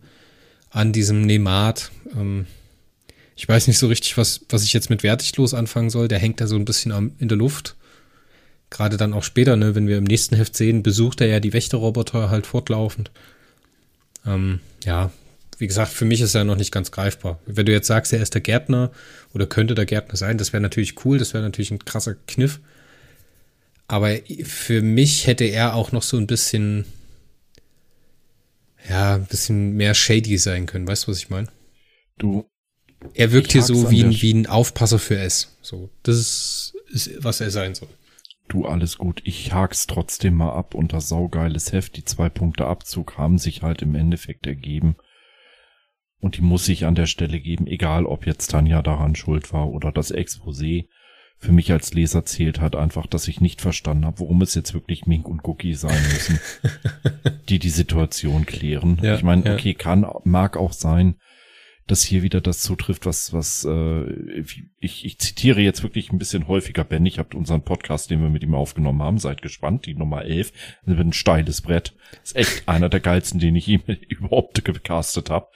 an 0.70 0.94
diesem 0.94 1.22
Nemat. 1.22 1.92
Ähm, 2.16 2.46
ich 3.36 3.48
weiß 3.48 3.68
nicht 3.68 3.78
so 3.78 3.88
richtig, 3.88 4.18
was, 4.18 4.42
was 4.50 4.64
ich 4.64 4.74
jetzt 4.74 4.90
mit 4.90 5.04
Wertiglos 5.04 5.54
anfangen 5.54 5.90
soll. 5.90 6.08
Der 6.08 6.20
hängt 6.20 6.42
da 6.42 6.48
so 6.48 6.56
ein 6.56 6.66
bisschen 6.66 6.92
am, 6.92 7.14
in 7.18 7.28
der 7.28 7.38
Luft. 7.38 7.76
Gerade 8.70 8.98
dann 8.98 9.14
auch 9.14 9.24
später, 9.24 9.56
ne, 9.56 9.76
wenn 9.76 9.88
wir 9.88 9.98
im 9.98 10.04
nächsten 10.04 10.36
Heft 10.36 10.56
sehen, 10.56 10.84
besucht 10.84 11.22
er 11.22 11.28
ja 11.28 11.40
die 11.40 11.54
Wächterroboter 11.54 12.30
halt 12.30 12.48
fortlaufend. 12.48 13.12
Ähm, 14.26 14.60
ja, 14.86 15.12
wie 15.58 15.68
gesagt, 15.68 15.92
für 15.92 16.06
mich 16.06 16.22
ist 16.22 16.36
er 16.36 16.44
noch 16.44 16.56
nicht 16.56 16.72
ganz 16.72 16.92
greifbar. 16.92 17.40
Wenn 17.46 17.66
du 17.66 17.72
jetzt 17.72 17.88
sagst, 17.88 18.14
er 18.14 18.22
ist 18.22 18.34
der 18.34 18.42
Gärtner 18.42 18.92
oder 19.34 19.46
könnte 19.46 19.76
der 19.76 19.86
Gärtner 19.86 20.16
sein, 20.16 20.38
das 20.38 20.54
wäre 20.54 20.62
natürlich 20.62 21.06
cool, 21.06 21.18
das 21.18 21.34
wäre 21.34 21.44
natürlich 21.44 21.72
ein 21.72 21.86
krasser 21.86 22.16
Kniff. 22.28 22.60
Aber 23.88 24.16
für 24.44 24.82
mich 24.82 25.28
hätte 25.28 25.44
er 25.44 25.76
auch 25.76 25.92
noch 25.92 26.02
so 26.02 26.18
ein 26.18 26.26
bisschen, 26.26 26.86
ja, 28.90 29.16
ein 29.16 29.26
bisschen 29.26 29.74
mehr 29.74 29.94
shady 29.94 30.38
sein 30.38 30.66
können. 30.66 30.88
Weißt 30.88 31.06
du, 31.06 31.12
was 31.12 31.18
ich 31.18 31.30
meine? 31.30 31.48
Du. 32.18 32.50
Er 33.14 33.32
wirkt 33.32 33.52
hier 33.52 33.64
so 33.64 33.90
wie 33.90 34.04
ein, 34.04 34.12
wie 34.12 34.34
ein 34.34 34.48
Aufpasser 34.48 35.00
für 35.00 35.18
S. 35.18 35.58
So, 35.62 35.90
das 36.04 36.18
ist, 36.18 36.74
ist, 36.90 37.24
was 37.24 37.42
er 37.42 37.52
sein 37.52 37.76
soll. 37.76 37.90
Du, 38.48 38.66
alles 38.66 38.98
gut. 38.98 39.22
Ich 39.24 39.54
hak's 39.54 39.88
trotzdem 39.88 40.36
mal 40.36 40.54
ab 40.54 40.76
und 40.76 40.94
das 40.94 41.08
saugeiles 41.08 41.72
Heft. 41.72 41.96
Die 41.98 42.06
zwei 42.06 42.30
Punkte 42.30 42.68
Abzug 42.68 43.18
haben 43.18 43.38
sich 43.38 43.62
halt 43.62 43.82
im 43.82 43.96
Endeffekt 43.96 44.46
ergeben. 44.46 44.96
Und 46.20 46.38
die 46.38 46.42
muss 46.42 46.68
ich 46.68 46.86
an 46.86 46.96
der 46.96 47.08
Stelle 47.08 47.40
geben, 47.40 47.66
egal 47.66 48.06
ob 48.06 48.28
jetzt 48.28 48.52
Tanja 48.52 48.82
daran 48.82 49.16
schuld 49.16 49.54
war 49.54 49.70
oder 49.70 49.92
das 49.92 50.14
Exposé 50.14 50.86
für 51.42 51.52
mich 51.52 51.72
als 51.72 51.94
Leser 51.96 52.24
zählt 52.24 52.62
halt 52.62 52.76
einfach, 52.76 53.08
dass 53.08 53.28
ich 53.28 53.42
nicht 53.42 53.62
verstanden 53.62 54.06
habe, 54.06 54.20
warum 54.20 54.44
es 54.44 54.54
jetzt 54.54 54.76
wirklich 54.76 55.08
Mink 55.08 55.28
und 55.28 55.44
Cookie 55.44 55.74
sein 55.74 56.00
müssen, 56.14 56.40
die 57.50 57.58
die 57.58 57.72
Situation 57.72 58.46
klären. 58.46 59.00
Ja, 59.02 59.16
ich 59.16 59.24
meine, 59.24 59.44
ja. 59.46 59.54
okay, 59.56 59.74
kann, 59.74 60.06
mag 60.24 60.56
auch 60.56 60.72
sein, 60.72 61.16
dass 61.88 62.04
hier 62.04 62.24
wieder 62.24 62.42
das 62.42 62.60
zutrifft, 62.60 63.06
was, 63.06 63.34
was, 63.34 63.66
äh, 63.66 64.04
ich, 64.80 65.06
ich 65.06 65.20
zitiere 65.20 65.62
jetzt 65.62 65.84
wirklich 65.84 66.12
ein 66.12 66.20
bisschen 66.20 66.48
häufiger 66.48 66.84
Ben. 66.84 67.06
Ich 67.06 67.20
habe 67.20 67.36
unseren 67.36 67.64
Podcast, 67.64 68.10
den 68.10 68.22
wir 68.22 68.30
mit 68.30 68.44
ihm 68.44 68.56
aufgenommen 68.56 69.02
haben, 69.02 69.18
seid 69.18 69.42
gespannt, 69.42 69.86
die 69.86 69.96
Nummer 69.96 70.24
11, 70.24 70.52
das 70.86 70.98
wird 70.98 71.08
ein 71.08 71.14
steiles 71.14 71.62
Brett. 71.62 71.94
ist 72.24 72.36
echt 72.36 72.64
einer 72.68 72.90
der 72.90 73.00
geilsten, 73.00 73.40
den 73.40 73.56
ich 73.56 73.68
ihm 73.68 73.82
überhaupt 74.10 74.64
gecastet 74.64 75.30
habe. 75.30 75.48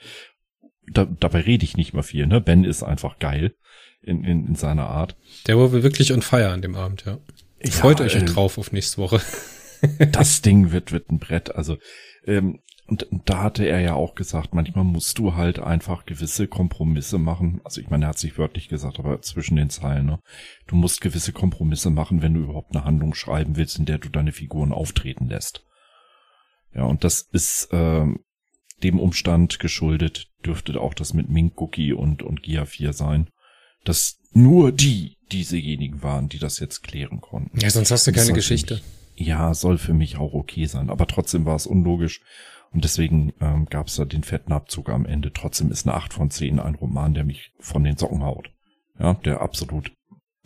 Da, 0.88 1.04
dabei 1.04 1.40
rede 1.40 1.64
ich 1.64 1.76
nicht 1.76 1.94
mehr 1.94 2.04
viel, 2.04 2.26
ne? 2.26 2.40
Ben 2.40 2.64
ist 2.64 2.82
einfach 2.82 3.18
geil 3.18 3.54
in, 4.02 4.24
in, 4.24 4.46
in 4.46 4.54
seiner 4.54 4.86
Art. 4.86 5.16
Der 5.46 5.58
war 5.58 5.72
wirklich 5.72 6.12
on 6.12 6.22
fire 6.22 6.50
an 6.50 6.62
dem 6.62 6.76
Abend, 6.76 7.04
ja. 7.04 7.18
ja 7.62 7.70
Freut 7.70 8.00
euch 8.00 8.14
äh, 8.14 8.24
drauf 8.24 8.56
auf 8.56 8.72
nächste 8.72 8.98
Woche. 8.98 9.20
das 10.12 10.42
Ding 10.42 10.70
wird, 10.70 10.92
wird 10.92 11.10
ein 11.10 11.18
Brett. 11.18 11.54
Also, 11.54 11.78
ähm, 12.24 12.60
und 12.86 13.06
da 13.24 13.42
hatte 13.42 13.64
er 13.64 13.80
ja 13.80 13.94
auch 13.94 14.14
gesagt, 14.14 14.54
manchmal 14.54 14.84
musst 14.84 15.18
du 15.18 15.34
halt 15.34 15.58
einfach 15.58 16.06
gewisse 16.06 16.46
Kompromisse 16.46 17.18
machen. 17.18 17.60
Also 17.64 17.80
ich 17.80 17.90
meine, 17.90 18.06
er 18.06 18.08
hat 18.10 18.18
sich 18.18 18.38
wörtlich 18.38 18.68
gesagt, 18.68 18.98
aber 18.98 19.20
zwischen 19.22 19.56
den 19.56 19.70
Zeilen, 19.70 20.06
ne? 20.06 20.20
Du 20.66 20.76
musst 20.76 21.00
gewisse 21.00 21.32
Kompromisse 21.32 21.90
machen, 21.90 22.22
wenn 22.22 22.34
du 22.34 22.40
überhaupt 22.40 22.74
eine 22.74 22.84
Handlung 22.84 23.14
schreiben 23.14 23.56
willst, 23.56 23.78
in 23.78 23.86
der 23.86 23.98
du 23.98 24.08
deine 24.08 24.32
Figuren 24.32 24.72
auftreten 24.72 25.28
lässt. 25.28 25.64
Ja, 26.74 26.84
und 26.84 27.04
das 27.04 27.22
ist 27.32 27.68
ähm, 27.72 28.20
dem 28.82 29.00
Umstand 29.00 29.58
geschuldet, 29.58 30.28
dürfte 30.44 30.80
auch 30.80 30.94
das 30.94 31.14
mit 31.14 31.28
Mink, 31.28 31.60
Cookie 31.60 31.92
und, 31.92 32.22
und 32.22 32.42
Gia 32.42 32.66
4 32.66 32.92
sein 32.92 33.30
dass 33.88 34.18
nur 34.32 34.72
die 34.72 35.16
diesejenigen 35.32 36.02
waren, 36.02 36.28
die 36.28 36.38
das 36.38 36.58
jetzt 36.58 36.82
klären 36.82 37.20
konnten. 37.20 37.58
Ja, 37.58 37.70
sonst 37.70 37.90
hast 37.90 38.06
du 38.06 38.12
keine 38.12 38.32
Geschichte. 38.32 38.80
Mich, 39.16 39.26
ja, 39.26 39.54
soll 39.54 39.78
für 39.78 39.94
mich 39.94 40.18
auch 40.18 40.34
okay 40.34 40.66
sein. 40.66 40.90
Aber 40.90 41.06
trotzdem 41.06 41.46
war 41.46 41.56
es 41.56 41.66
unlogisch. 41.66 42.20
Und 42.76 42.84
deswegen 42.84 43.32
ähm, 43.40 43.64
gab 43.70 43.86
es 43.88 43.96
da 43.96 44.04
den 44.04 44.22
fetten 44.22 44.52
Abzug 44.52 44.90
am 44.90 45.06
Ende. 45.06 45.32
Trotzdem 45.32 45.72
ist 45.72 45.86
eine 45.86 45.96
8 45.96 46.12
von 46.12 46.30
10 46.30 46.60
ein 46.60 46.74
Roman, 46.74 47.14
der 47.14 47.24
mich 47.24 47.52
von 47.58 47.82
den 47.82 47.96
Socken 47.96 48.22
haut. 48.22 48.50
Ja, 49.00 49.14
der 49.14 49.40
absolut 49.40 49.92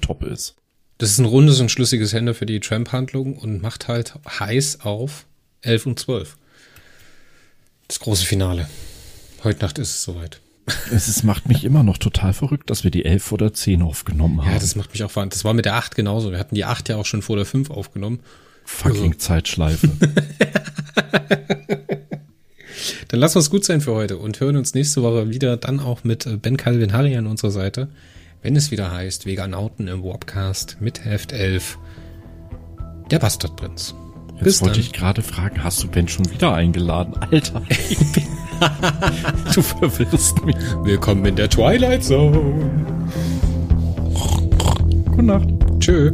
top 0.00 0.22
ist. 0.22 0.54
Das 0.98 1.10
ist 1.10 1.18
ein 1.18 1.24
rundes 1.24 1.58
und 1.58 1.72
schlüssiges 1.72 2.12
Ende 2.12 2.32
für 2.34 2.46
die 2.46 2.60
Tramp-Handlung 2.60 3.36
und 3.36 3.62
macht 3.62 3.88
halt 3.88 4.14
heiß 4.28 4.82
auf 4.82 5.26
11 5.62 5.86
und 5.86 5.98
12. 5.98 6.36
Das 7.88 7.98
große 7.98 8.24
Finale. 8.24 8.68
Heute 9.42 9.64
Nacht 9.64 9.78
ist 9.80 9.90
es 9.90 10.04
soweit. 10.04 10.40
Es 10.92 11.08
ist, 11.08 11.24
macht 11.24 11.48
mich 11.48 11.64
immer 11.64 11.82
noch 11.82 11.98
total 11.98 12.32
verrückt, 12.32 12.70
dass 12.70 12.84
wir 12.84 12.92
die 12.92 13.04
11 13.04 13.32
oder 13.32 13.52
10 13.52 13.82
aufgenommen 13.82 14.40
haben. 14.44 14.52
Ja, 14.52 14.60
das 14.60 14.76
macht 14.76 14.92
mich 14.92 15.02
auch 15.02 15.10
verrückt. 15.10 15.34
Das 15.34 15.44
war 15.44 15.52
mit 15.52 15.64
der 15.64 15.74
8 15.74 15.96
genauso. 15.96 16.30
Wir 16.30 16.38
hatten 16.38 16.54
die 16.54 16.64
8 16.64 16.90
ja 16.90 16.96
auch 16.96 17.06
schon 17.06 17.22
vor 17.22 17.34
der 17.34 17.44
5 17.44 17.70
aufgenommen. 17.70 18.20
Fucking 18.64 19.14
also. 19.14 19.18
Zeitschleife. 19.18 19.90
dann 23.10 23.18
lassen 23.18 23.34
wir 23.34 23.40
es 23.40 23.50
gut 23.50 23.64
sein 23.64 23.80
für 23.80 23.92
heute 23.92 24.18
und 24.18 24.38
hören 24.38 24.56
uns 24.56 24.72
nächste 24.74 25.02
Woche 25.02 25.30
wieder 25.30 25.56
dann 25.56 25.80
auch 25.80 26.04
mit 26.04 26.26
äh, 26.26 26.36
Ben 26.36 26.56
Calvin 26.56 26.92
Harry 26.92 27.16
an 27.16 27.26
unserer 27.26 27.50
Seite, 27.50 27.88
wenn 28.40 28.54
es 28.54 28.70
wieder 28.70 28.92
heißt 28.92 29.26
Veganauten 29.26 29.88
im 29.88 30.04
Warpcast 30.04 30.76
mit 30.78 31.04
Heft 31.04 31.32
11. 31.32 31.76
Der 33.10 33.18
Bastardprinz. 33.18 33.96
Jetzt 34.34 34.44
Bis 34.44 34.62
wollte 34.62 34.74
dann. 34.74 34.82
ich 34.82 34.92
gerade 34.92 35.22
fragen, 35.22 35.64
hast 35.64 35.82
du 35.82 35.88
Ben 35.88 36.06
schon 36.06 36.30
wieder 36.30 36.54
eingeladen? 36.54 37.14
Alter, 37.20 37.62
du 39.54 39.60
verwirrst 39.60 40.44
mich. 40.44 40.56
Willkommen 40.84 41.26
in 41.26 41.34
der 41.34 41.50
Twilight 41.50 42.04
Zone. 42.04 42.70
Gute 45.04 45.22
Nacht. 45.24 45.48
Tschö. 45.80 46.12